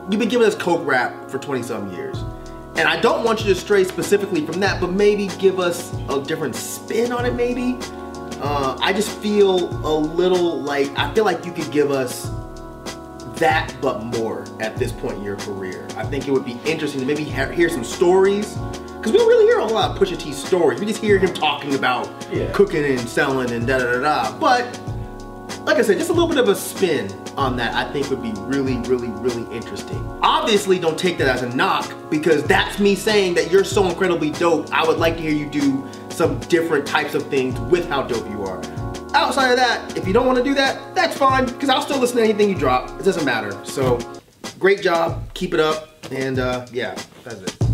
you've 0.09 0.19
been 0.19 0.29
giving 0.29 0.45
us 0.47 0.55
Coke 0.55 0.85
rap 0.85 1.29
for 1.29 1.39
20 1.39 1.63
some 1.63 1.91
years. 1.93 2.23
And 2.75 2.87
I 2.87 2.99
don't 2.99 3.23
want 3.23 3.43
you 3.45 3.53
to 3.53 3.59
stray 3.59 3.83
specifically 3.83 4.45
from 4.45 4.59
that, 4.61 4.81
but 4.81 4.91
maybe 4.91 5.27
give 5.39 5.59
us 5.59 5.93
a 6.09 6.19
different 6.21 6.55
spin 6.55 7.11
on 7.11 7.25
it, 7.25 7.35
maybe. 7.35 7.77
Uh, 8.41 8.75
I 8.81 8.91
just 8.93 9.09
feel 9.19 9.69
a 9.85 9.93
little 9.95 10.59
like, 10.61 10.89
I 10.97 11.13
feel 11.13 11.23
like 11.23 11.45
you 11.45 11.51
could 11.51 11.71
give 11.71 11.91
us 11.91 12.29
that 13.43 13.75
but 13.81 14.01
more 14.05 14.45
at 14.61 14.77
this 14.77 14.93
point 14.93 15.17
in 15.17 15.23
your 15.23 15.35
career. 15.35 15.85
I 15.97 16.05
think 16.05 16.29
it 16.29 16.31
would 16.31 16.45
be 16.45 16.57
interesting 16.65 17.01
to 17.01 17.05
maybe 17.05 17.25
hear, 17.25 17.67
some 17.67 17.83
stories 17.83 18.55
because 18.55 19.11
we 19.11 19.17
don't 19.17 19.27
really 19.27 19.43
hear 19.45 19.59
a 19.59 19.65
lot 19.65 19.91
of 19.91 19.97
Pusha 19.97 20.17
T 20.17 20.31
stories. 20.31 20.79
We 20.79 20.85
just 20.85 21.01
hear 21.01 21.17
him 21.17 21.33
talking 21.33 21.75
about 21.75 22.07
Yeah. 22.31 22.49
cooking 22.53 22.85
and 22.85 22.99
selling 23.01 23.51
and 23.51 23.67
da 23.67 23.79
da 23.79 23.91
da 23.91 23.99
da. 23.99 24.37
But 24.39 24.79
like 25.65 25.77
I 25.77 25.81
said, 25.81 25.97
just 25.97 26.09
a 26.09 26.13
little 26.13 26.29
bit 26.29 26.37
of 26.37 26.47
a 26.47 26.55
spin 26.55 27.13
on 27.35 27.57
that 27.57 27.75
I 27.75 27.91
think 27.91 28.09
would 28.09 28.23
be 28.23 28.31
really, 28.37 28.77
really, 28.87 29.09
really 29.09 29.43
interesting. 29.53 29.99
Obviously, 30.21 30.79
don't 30.79 30.97
take 30.97 31.17
that 31.17 31.27
as 31.27 31.41
a 31.41 31.53
knock 31.53 31.93
because 32.09 32.43
that's 32.45 32.79
me 32.79 32.95
saying 32.95 33.33
that 33.33 33.51
you're 33.51 33.65
so 33.65 33.89
incredibly 33.89 34.29
dope. 34.31 34.71
I 34.71 34.87
would 34.87 34.99
like 34.99 35.17
to 35.17 35.21
hear 35.21 35.31
you 35.33 35.47
do 35.49 35.85
some 36.07 36.39
different 36.41 36.85
types 36.85 37.13
of 37.13 37.27
things 37.27 37.59
with 37.71 37.89
how 37.89 38.03
dope 38.03 38.29
you 38.29 38.43
are. 38.43 38.61
Outside 39.13 39.51
of 39.51 39.57
that, 39.57 39.95
if 39.95 40.07
you 40.07 40.13
don't 40.13 40.25
want 40.25 40.39
to 40.39 40.43
do 40.43 40.55
that, 40.55 40.95
that's 40.95 41.15
fine 41.15 41.45
because 41.45 41.69
I'll 41.69 41.81
still 41.81 41.99
listen 41.99 42.17
to 42.17 42.23
anything 42.23 42.49
you 42.49 42.55
drop. 42.55 42.89
It 42.99 43.03
doesn't 43.03 43.25
matter. 43.25 43.63
So, 43.63 43.99
great 44.59 44.81
job, 44.81 45.21
keep 45.35 45.53
it 45.53 45.59
up, 45.59 45.89
and 46.11 46.39
uh, 46.39 46.65
yeah, 46.71 46.95
that's 47.23 47.41
it. 47.41 47.72